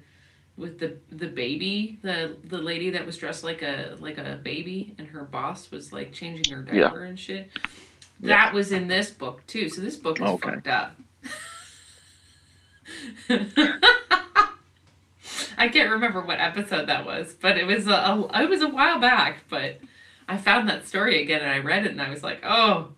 with 0.57 0.80
the 0.80 0.97
the 1.11 1.28
baby, 1.28 1.99
the 2.01 2.36
the 2.45 2.57
lady 2.57 2.89
that 2.91 3.05
was 3.05 3.17
dressed 3.17 3.43
like 3.43 3.61
a 3.61 3.95
like 3.99 4.17
a 4.17 4.39
baby, 4.43 4.93
and 4.97 5.07
her 5.07 5.23
boss 5.23 5.69
was 5.71 5.91
like 5.93 6.11
changing 6.13 6.53
her 6.53 6.61
diaper 6.63 7.01
Yeah. 7.03 7.09
and 7.09 7.19
shit. 7.19 7.49
Yeah. 8.21 8.30
That 8.30 8.53
was 8.53 8.71
in 8.71 8.88
this 8.88 9.11
book 9.11 9.45
too. 9.47 9.69
So 9.69 9.82
this 9.82 9.95
book 9.97 10.19
is 10.21 10.26
Okay. 10.28 10.49
fucked 10.49 10.67
up. 10.67 10.95
I 15.57 15.69
can't 15.69 15.89
remember 15.91 16.21
what 16.21 16.39
episode 16.39 16.88
that 16.88 17.05
was, 17.05 17.34
but 17.34 17.57
it 17.57 17.65
was 17.65 17.88
a, 17.88 17.91
a 17.91 18.43
it 18.43 18.49
was 18.49 18.61
a 18.61 18.67
while 18.69 18.99
back. 18.99 19.43
But 19.49 19.80
I 20.28 20.38
found 20.38 20.69
that 20.69 20.88
story 20.88 21.21
again 21.21 21.41
and 21.41 21.51
I 21.51 21.59
read 21.59 21.86
it 21.86 21.91
and 21.91 22.01
I 22.01 22.09
was 22.09 22.23
like, 22.23 22.39
oh, 22.43 22.89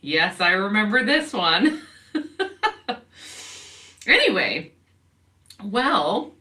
yes, 0.00 0.40
I 0.40 0.52
remember 0.52 1.04
this 1.04 1.32
one. 1.32 1.82
anyway, 4.06 4.72
well, 5.62 6.34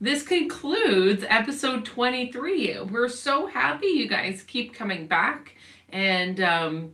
this 0.00 0.22
concludes 0.22 1.24
episode 1.28 1.84
23. 1.84 2.80
We're 2.82 3.08
so 3.08 3.46
happy 3.46 3.88
you 3.88 4.08
guys 4.08 4.42
keep 4.42 4.74
coming 4.74 5.06
back 5.06 5.56
and, 5.90 6.40
um, 6.40 6.92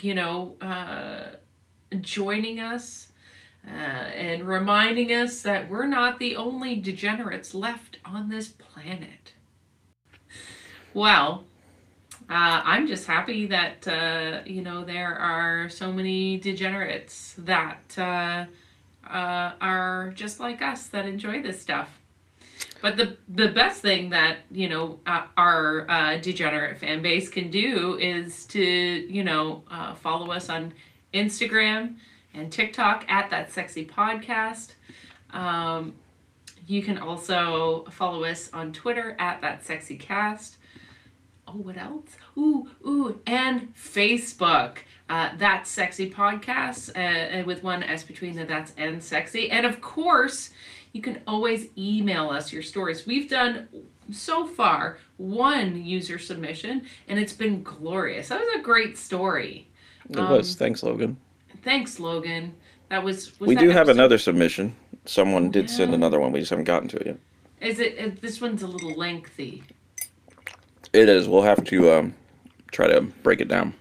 you 0.00 0.14
know, 0.14 0.56
uh, 0.60 1.36
joining 2.00 2.60
us 2.60 3.08
uh, 3.66 3.70
and 3.70 4.46
reminding 4.46 5.12
us 5.12 5.42
that 5.42 5.68
we're 5.68 5.86
not 5.86 6.18
the 6.18 6.36
only 6.36 6.76
degenerates 6.76 7.54
left 7.54 7.98
on 8.04 8.28
this 8.28 8.48
planet. 8.48 9.32
Well, 10.92 11.44
uh, 12.30 12.62
I'm 12.64 12.86
just 12.86 13.06
happy 13.06 13.46
that 13.46 13.86
uh, 13.86 14.40
you 14.46 14.62
know 14.62 14.82
there 14.84 15.14
are 15.14 15.68
so 15.68 15.92
many 15.92 16.38
degenerates 16.38 17.34
that 17.38 17.94
uh, 17.98 18.46
uh, 19.06 19.52
are 19.60 20.12
just 20.14 20.40
like 20.40 20.62
us 20.62 20.86
that 20.88 21.04
enjoy 21.06 21.42
this 21.42 21.60
stuff. 21.60 22.00
But 22.80 22.96
the 22.96 23.18
the 23.28 23.48
best 23.48 23.82
thing 23.82 24.10
that 24.10 24.38
you 24.50 24.70
know 24.70 25.00
uh, 25.06 25.26
our 25.36 25.90
uh, 25.90 26.16
degenerate 26.16 26.78
fan 26.78 27.02
base 27.02 27.28
can 27.28 27.50
do 27.50 27.98
is 27.98 28.46
to 28.46 28.62
you 28.62 29.22
know 29.22 29.62
follow 30.00 30.30
us 30.30 30.48
on 30.48 30.72
Instagram 31.12 31.96
and 32.32 32.50
TikTok 32.50 33.04
at 33.08 33.28
that 33.30 33.52
sexy 33.52 33.84
podcast. 33.84 34.72
Um, 35.30 35.94
you 36.66 36.82
can 36.82 36.96
also 36.96 37.84
follow 37.90 38.24
us 38.24 38.48
on 38.54 38.72
Twitter 38.72 39.14
at 39.18 39.42
that 39.42 39.66
sexy 39.66 39.96
cast. 39.96 40.56
Oh, 41.54 41.58
what 41.58 41.76
else? 41.76 42.08
Ooh, 42.36 42.68
ooh, 42.86 43.20
and 43.26 43.72
Facebook. 43.76 44.78
Uh, 45.08 45.30
that's 45.36 45.70
sexy 45.70 46.10
podcast 46.10 46.90
uh, 46.96 47.40
uh, 47.40 47.44
with 47.44 47.62
one 47.62 47.82
S 47.82 48.02
between 48.02 48.34
the 48.34 48.44
that's 48.44 48.72
and 48.76 49.02
sexy. 49.02 49.50
And 49.50 49.66
of 49.66 49.80
course, 49.80 50.50
you 50.92 51.02
can 51.02 51.20
always 51.26 51.66
email 51.76 52.30
us 52.30 52.52
your 52.52 52.62
stories. 52.62 53.06
We've 53.06 53.28
done 53.28 53.68
so 54.10 54.46
far 54.46 54.98
one 55.18 55.84
user 55.84 56.18
submission, 56.18 56.86
and 57.08 57.18
it's 57.18 57.34
been 57.34 57.62
glorious. 57.62 58.28
That 58.28 58.40
was 58.40 58.54
a 58.56 58.62
great 58.62 58.96
story. 58.96 59.68
It 60.10 60.18
Um, 60.18 60.30
was. 60.30 60.54
Thanks, 60.56 60.82
Logan. 60.82 61.16
Thanks, 61.62 62.00
Logan. 62.00 62.54
That 62.88 63.04
was. 63.04 63.38
was 63.38 63.48
we 63.48 63.54
that 63.54 63.60
do 63.60 63.70
have 63.70 63.88
another 63.90 64.18
submission. 64.18 64.74
Someone 65.04 65.50
did 65.50 65.68
send 65.68 65.94
another 65.94 66.18
one. 66.18 66.32
We 66.32 66.40
just 66.40 66.50
haven't 66.50 66.64
gotten 66.64 66.88
to 66.88 66.96
it 66.96 67.06
yet. 67.06 67.18
Is 67.60 67.78
it? 67.78 67.98
uh, 67.98 68.10
This 68.20 68.40
one's 68.40 68.62
a 68.62 68.66
little 68.66 68.94
lengthy. 68.94 69.62
It 70.94 71.08
is. 71.08 71.28
We'll 71.28 71.42
have 71.42 71.64
to 71.64 71.90
um, 71.92 72.14
try 72.70 72.86
to 72.86 73.00
break 73.00 73.40
it 73.40 73.48
down. 73.48 73.74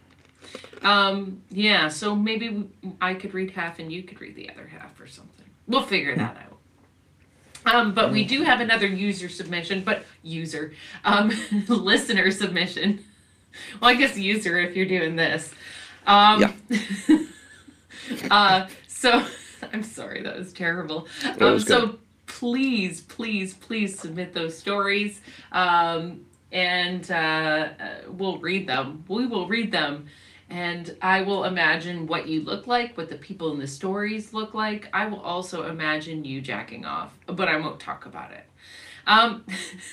Um, 0.82 1.42
yeah, 1.52 1.88
so 1.88 2.16
maybe 2.16 2.68
I 3.00 3.14
could 3.14 3.34
read 3.36 3.52
half 3.52 3.78
and 3.80 3.92
you 3.92 4.02
could 4.04 4.20
read 4.20 4.36
the 4.36 4.50
other 4.50 4.68
half 4.68 5.00
or 5.00 5.08
something. 5.08 5.46
We'll 5.68 5.84
figure 5.84 6.16
that 6.18 6.36
out. 6.38 7.74
Um, 7.74 7.94
but 7.94 8.12
we 8.12 8.26
do 8.26 8.42
have 8.44 8.60
another 8.60 8.88
user 8.88 9.30
submission, 9.30 9.84
but 9.84 10.06
user, 10.24 10.74
um, 11.06 11.32
listener 11.68 12.32
submission. 12.32 13.06
Well, 13.80 13.92
I 13.92 13.94
guess 13.94 14.18
user 14.18 14.60
if 14.60 14.76
you're 14.76 14.88
doing 14.88 15.16
this. 15.16 15.54
Um, 16.08 16.42
Yeah. 16.70 17.18
uh, 18.32 18.68
so 18.88 19.26
I'm 19.72 19.84
sorry, 19.84 20.24
that 20.24 20.38
was 20.38 20.52
terrible. 20.52 21.08
That 21.22 21.42
Um, 21.42 21.54
was 21.54 21.68
so 21.68 22.00
please, 22.26 23.02
please, 23.02 23.54
please 23.54 23.98
submit 24.00 24.34
those 24.34 24.58
stories. 24.58 25.22
Um, 25.52 26.26
and 26.54 27.12
uh, 27.12 27.14
uh, 27.14 27.70
we'll 28.08 28.38
read 28.38 28.68
them. 28.68 29.04
We 29.10 29.26
will 29.28 29.48
read 29.48 29.72
them. 29.72 30.06
And 30.50 30.96
I 31.02 31.22
will 31.24 31.46
imagine 31.46 32.06
what 32.06 32.28
you 32.28 32.42
look 32.42 32.68
like, 32.68 32.96
what 32.96 33.10
the 33.10 33.16
people 33.16 33.52
in 33.54 33.60
the 33.60 33.68
stories 33.68 34.34
look 34.34 34.54
like. 34.54 34.88
I 34.94 35.08
will 35.08 35.22
also 35.22 35.68
imagine 35.68 36.24
you 36.24 36.42
jacking 36.42 36.86
off, 36.86 37.12
but 37.26 37.50
I 37.50 37.58
won't 37.58 37.80
talk 37.80 38.06
about 38.06 38.32
it. 38.32 38.46
Um, 39.08 39.44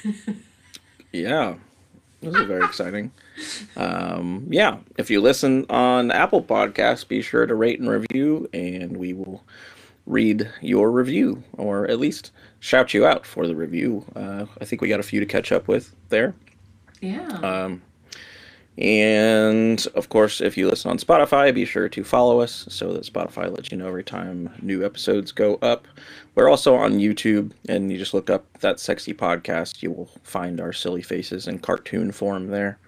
Yeah, 1.12 1.56
this 2.20 2.34
is 2.34 2.46
very 2.46 2.64
exciting. 2.64 3.10
Um, 3.76 4.46
yeah, 4.48 4.78
if 4.96 5.10
you 5.10 5.20
listen 5.20 5.66
on 5.68 6.10
Apple 6.10 6.42
Podcasts, 6.42 7.06
be 7.06 7.20
sure 7.20 7.46
to 7.46 7.54
rate 7.54 7.80
and 7.80 7.88
review, 7.88 8.48
and 8.52 8.96
we 8.96 9.12
will 9.12 9.42
read 10.06 10.48
your 10.60 10.90
review, 10.92 11.42
or 11.54 11.88
at 11.88 11.98
least 11.98 12.30
shout 12.60 12.94
you 12.94 13.06
out 13.06 13.26
for 13.26 13.46
the 13.46 13.56
review. 13.56 14.04
Uh, 14.14 14.46
I 14.60 14.64
think 14.64 14.82
we 14.82 14.88
got 14.88 15.00
a 15.00 15.04
few 15.04 15.18
to 15.18 15.26
catch 15.26 15.50
up 15.50 15.66
with 15.66 15.94
there. 16.10 16.34
Yeah. 17.00 17.28
Um, 17.42 17.82
and 18.78 19.86
of 19.94 20.08
course, 20.08 20.40
if 20.40 20.56
you 20.56 20.68
listen 20.68 20.90
on 20.90 20.98
Spotify, 20.98 21.54
be 21.54 21.64
sure 21.66 21.88
to 21.88 22.02
follow 22.04 22.40
us 22.40 22.66
so 22.70 22.92
that 22.94 23.04
Spotify 23.04 23.54
lets 23.54 23.70
you 23.70 23.76
know 23.76 23.88
every 23.88 24.04
time 24.04 24.50
new 24.62 24.84
episodes 24.84 25.32
go 25.32 25.56
up. 25.56 25.86
We're 26.34 26.48
also 26.48 26.76
on 26.76 26.94
YouTube, 26.94 27.52
and 27.68 27.92
you 27.92 27.98
just 27.98 28.14
look 28.14 28.30
up 28.30 28.46
that 28.60 28.80
sexy 28.80 29.12
podcast. 29.12 29.82
You 29.82 29.90
will 29.90 30.10
find 30.22 30.60
our 30.60 30.72
silly 30.72 31.02
faces 31.02 31.46
in 31.46 31.58
cartoon 31.58 32.10
form 32.12 32.46
there. 32.46 32.78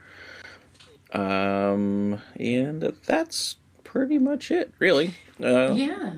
Um, 1.12 2.22
and 2.36 2.82
that's 3.04 3.56
pretty 3.84 4.18
much 4.18 4.50
it, 4.50 4.72
really. 4.78 5.14
Uh, 5.42 5.72
yeah. 5.74 6.14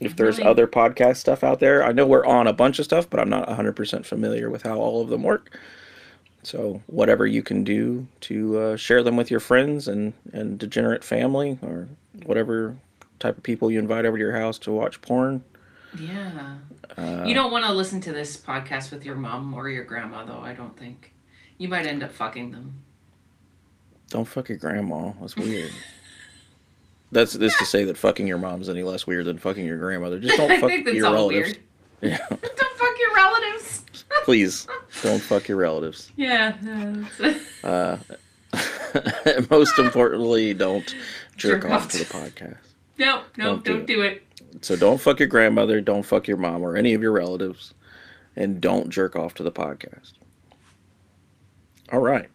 if 0.00 0.14
there's 0.14 0.38
really- 0.38 0.48
other 0.48 0.66
podcast 0.68 1.16
stuff 1.16 1.42
out 1.42 1.58
there, 1.58 1.82
I 1.84 1.90
know 1.90 2.06
we're 2.06 2.24
on 2.26 2.46
a 2.46 2.52
bunch 2.52 2.78
of 2.78 2.84
stuff, 2.84 3.10
but 3.10 3.18
I'm 3.18 3.30
not 3.30 3.48
100% 3.48 4.06
familiar 4.06 4.48
with 4.48 4.62
how 4.62 4.76
all 4.76 5.02
of 5.02 5.08
them 5.08 5.24
work. 5.24 5.58
So 6.46 6.80
whatever 6.86 7.26
you 7.26 7.42
can 7.42 7.64
do 7.64 8.06
to 8.20 8.56
uh, 8.56 8.76
share 8.76 9.02
them 9.02 9.16
with 9.16 9.32
your 9.32 9.40
friends 9.40 9.88
and 9.88 10.12
and 10.32 10.56
degenerate 10.60 11.02
family 11.02 11.58
or 11.60 11.88
whatever 12.24 12.76
type 13.18 13.36
of 13.36 13.42
people 13.42 13.68
you 13.68 13.80
invite 13.80 14.06
over 14.06 14.16
to 14.16 14.22
your 14.22 14.38
house 14.38 14.56
to 14.60 14.70
watch 14.70 15.00
porn. 15.02 15.42
Yeah. 15.98 16.58
Uh, 16.96 17.24
You 17.26 17.34
don't 17.34 17.50
want 17.50 17.64
to 17.64 17.72
listen 17.72 18.00
to 18.02 18.12
this 18.12 18.36
podcast 18.36 18.92
with 18.92 19.04
your 19.04 19.16
mom 19.16 19.54
or 19.54 19.68
your 19.68 19.82
grandma, 19.82 20.24
though, 20.24 20.38
I 20.38 20.52
don't 20.52 20.78
think. 20.78 21.12
You 21.58 21.66
might 21.66 21.84
end 21.84 22.04
up 22.04 22.12
fucking 22.12 22.52
them. 22.52 22.82
don't 24.10 24.26
fuck 24.28 24.48
your 24.48 24.58
grandma. 24.58 25.14
That's 25.20 25.34
weird. 25.34 25.72
That's 27.10 27.32
this 27.32 27.56
to 27.58 27.64
say 27.64 27.82
that 27.84 27.96
fucking 27.98 28.28
your 28.28 28.38
mom's 28.38 28.68
any 28.68 28.84
less 28.84 29.04
weird 29.04 29.24
than 29.24 29.38
fucking 29.38 29.64
your 29.66 29.78
grandmother. 29.78 30.20
Just 30.20 30.36
don't 30.36 30.50
I 30.52 30.60
fuck 30.60 30.70
think 30.70 30.84
that's 30.84 30.96
your 30.96 31.10
relatives. 31.12 31.54
weird. 31.54 31.58
Yeah, 32.02 32.18
fuck 32.96 33.00
your 33.00 33.14
relatives. 33.14 33.84
please 34.24 34.66
don't 35.02 35.20
fuck 35.22 35.48
your 35.48 35.58
relatives. 35.58 36.12
Yeah. 36.16 36.56
Uh, 37.64 37.96
most 39.50 39.78
importantly, 39.78 40.54
don't 40.54 40.84
jerk, 41.36 41.62
Jerk 41.62 41.70
off 41.72 41.82
off 41.84 41.88
to 41.92 41.98
the 41.98 42.04
podcast. 42.04 42.56
no, 42.98 43.22
no, 43.36 43.44
Don't 43.56 43.64
do 43.64 43.72
don't 43.72 43.80
it. 43.82 43.86
do 43.86 44.00
it. 44.02 44.22
So 44.62 44.76
don't 44.76 44.98
fuck 45.00 45.18
your 45.18 45.28
grandmother, 45.28 45.80
don't 45.80 46.02
fuck 46.02 46.26
your 46.26 46.38
mom 46.38 46.62
or 46.62 46.76
any 46.76 46.94
of 46.94 47.02
your 47.02 47.12
relatives, 47.12 47.74
and 48.36 48.60
don't 48.60 48.88
jerk 48.88 49.14
off 49.16 49.34
to 49.34 49.42
the 49.42 49.52
podcast. 49.52 50.12
All 51.92 52.00
right. 52.00 52.28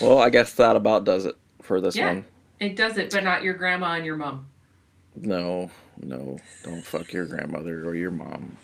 well, 0.00 0.18
I 0.18 0.30
guess 0.30 0.54
that 0.54 0.74
about 0.76 1.04
does 1.04 1.26
it 1.26 1.36
for 1.62 1.80
this 1.80 1.94
Yeah. 1.96 2.06
one. 2.08 2.24
It 2.60 2.76
does 2.76 2.98
it, 2.98 3.12
but 3.12 3.24
not 3.24 3.42
your 3.42 3.54
grandma 3.54 3.94
and 3.94 4.04
your 4.04 4.16
mom. 4.16 4.46
No, 5.16 5.70
no, 6.00 6.38
don't 6.62 6.84
fuck 6.84 7.12
your 7.12 7.26
grandmother 7.26 7.84
or 7.88 7.94
your 7.94 8.10
mom 8.10 8.56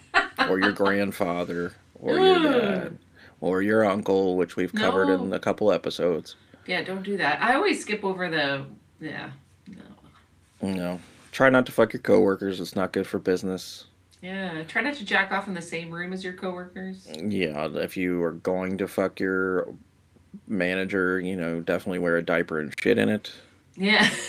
or 0.48 0.58
your 0.58 0.72
grandfather 0.72 1.72
or 1.94 2.18
your 2.18 2.42
dad 2.60 2.98
or 3.40 3.62
your 3.62 3.84
uncle, 3.84 4.36
which 4.36 4.56
we've 4.56 4.72
covered 4.74 5.08
No. 5.08 5.22
in 5.24 5.32
a 5.32 5.38
couple 5.38 5.72
episodes. 5.72 6.36
Yeah, 6.66 6.82
don't 6.82 7.02
do 7.02 7.16
that. 7.16 7.42
I 7.42 7.54
always 7.54 7.80
skip 7.80 8.04
over 8.04 8.28
the. 8.28 8.64
Yeah. 9.00 9.30
No. 9.66 10.68
No. 10.70 11.00
Try 11.32 11.48
not 11.48 11.64
to 11.66 11.72
fuck 11.72 11.92
your 11.92 12.02
coworkers. 12.02 12.60
It's 12.60 12.76
not 12.76 12.92
good 12.92 13.06
for 13.06 13.18
business. 13.18 13.84
Yeah. 14.20 14.62
Try 14.64 14.82
not 14.82 14.94
to 14.94 15.04
jack 15.04 15.32
off 15.32 15.48
in 15.48 15.54
the 15.54 15.62
same 15.62 15.90
room 15.90 16.12
as 16.12 16.22
your 16.22 16.34
coworkers. 16.34 17.08
Yeah, 17.16 17.68
if 17.76 17.96
you 17.96 18.22
are 18.22 18.32
going 18.32 18.76
to 18.78 18.86
fuck 18.88 19.18
your 19.18 19.72
manager, 20.46 21.18
you 21.20 21.36
know, 21.36 21.60
definitely 21.60 22.00
wear 22.00 22.16
a 22.18 22.22
diaper 22.22 22.60
and 22.60 22.74
shit 22.78 22.98
in 22.98 23.08
it. 23.08 23.32
Yeah. 23.76 24.08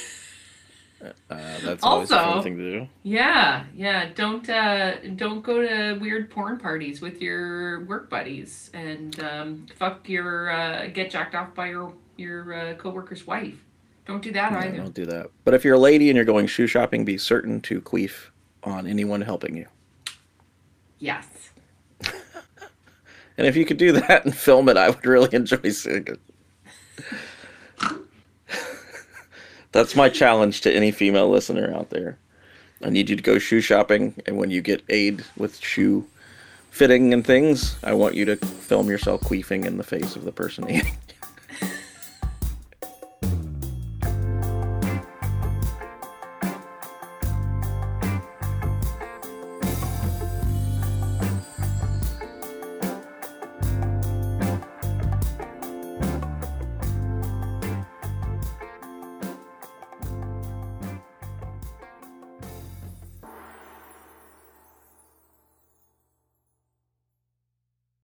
Uh, 1.29 1.59
that's 1.63 1.83
always 1.83 2.11
a 2.11 2.17
fun 2.19 2.43
thing 2.43 2.57
to 2.57 2.79
do. 2.79 2.87
Yeah, 3.03 3.63
yeah. 3.75 4.09
Don't 4.13 4.47
uh, 4.49 4.97
don't 5.15 5.41
go 5.41 5.61
to 5.61 5.97
weird 5.99 6.29
porn 6.29 6.57
parties 6.59 7.01
with 7.01 7.21
your 7.21 7.85
work 7.85 8.09
buddies 8.09 8.69
and 8.73 9.19
um, 9.23 9.65
fuck 9.77 10.07
your 10.07 10.51
uh, 10.51 10.87
get 10.87 11.09
jacked 11.09 11.33
off 11.35 11.53
by 11.55 11.69
your 11.69 11.93
your 12.17 12.53
uh, 12.53 12.73
coworker's 12.75 13.25
wife. 13.25 13.55
Don't 14.05 14.21
do 14.21 14.31
that 14.33 14.51
No, 14.51 14.59
either. 14.59 14.77
don't 14.77 14.93
do 14.93 15.05
that. 15.05 15.29
But 15.43 15.53
if 15.53 15.63
you're 15.63 15.75
a 15.75 15.79
lady 15.79 16.09
and 16.09 16.15
you're 16.15 16.25
going 16.25 16.47
shoe 16.47 16.67
shopping, 16.67 17.05
be 17.05 17.17
certain 17.17 17.61
to 17.61 17.81
queef 17.81 18.29
on 18.63 18.85
anyone 18.85 19.21
helping 19.21 19.55
you. 19.55 19.67
Yes. 20.99 21.27
And 23.37 23.47
if 23.47 23.55
you 23.55 23.65
could 23.65 23.77
do 23.77 23.91
that 23.93 24.25
and 24.25 24.35
film 24.35 24.69
it, 24.69 24.77
I 24.77 24.89
would 24.89 25.03
really 25.05 25.29
enjoy 25.35 25.69
seeing 25.69 26.05
it. 26.05 26.19
That's 29.71 29.95
my 29.95 30.09
challenge 30.09 30.61
to 30.61 30.73
any 30.73 30.91
female 30.91 31.29
listener 31.29 31.73
out 31.73 31.89
there. 31.89 32.17
I 32.83 32.89
need 32.89 33.09
you 33.09 33.15
to 33.15 33.21
go 33.21 33.39
shoe 33.39 33.61
shopping, 33.61 34.15
and 34.25 34.37
when 34.37 34.51
you 34.51 34.61
get 34.61 34.83
aid 34.89 35.23
with 35.37 35.59
shoe 35.59 36.05
fitting 36.71 37.13
and 37.13 37.25
things, 37.25 37.75
I 37.83 37.93
want 37.93 38.15
you 38.15 38.25
to 38.25 38.35
film 38.35 38.89
yourself 38.89 39.21
queefing 39.21 39.65
in 39.65 39.77
the 39.77 39.83
face 39.83 40.15
of 40.15 40.23
the 40.23 40.31
person 40.31 40.69
eating. 40.69 40.97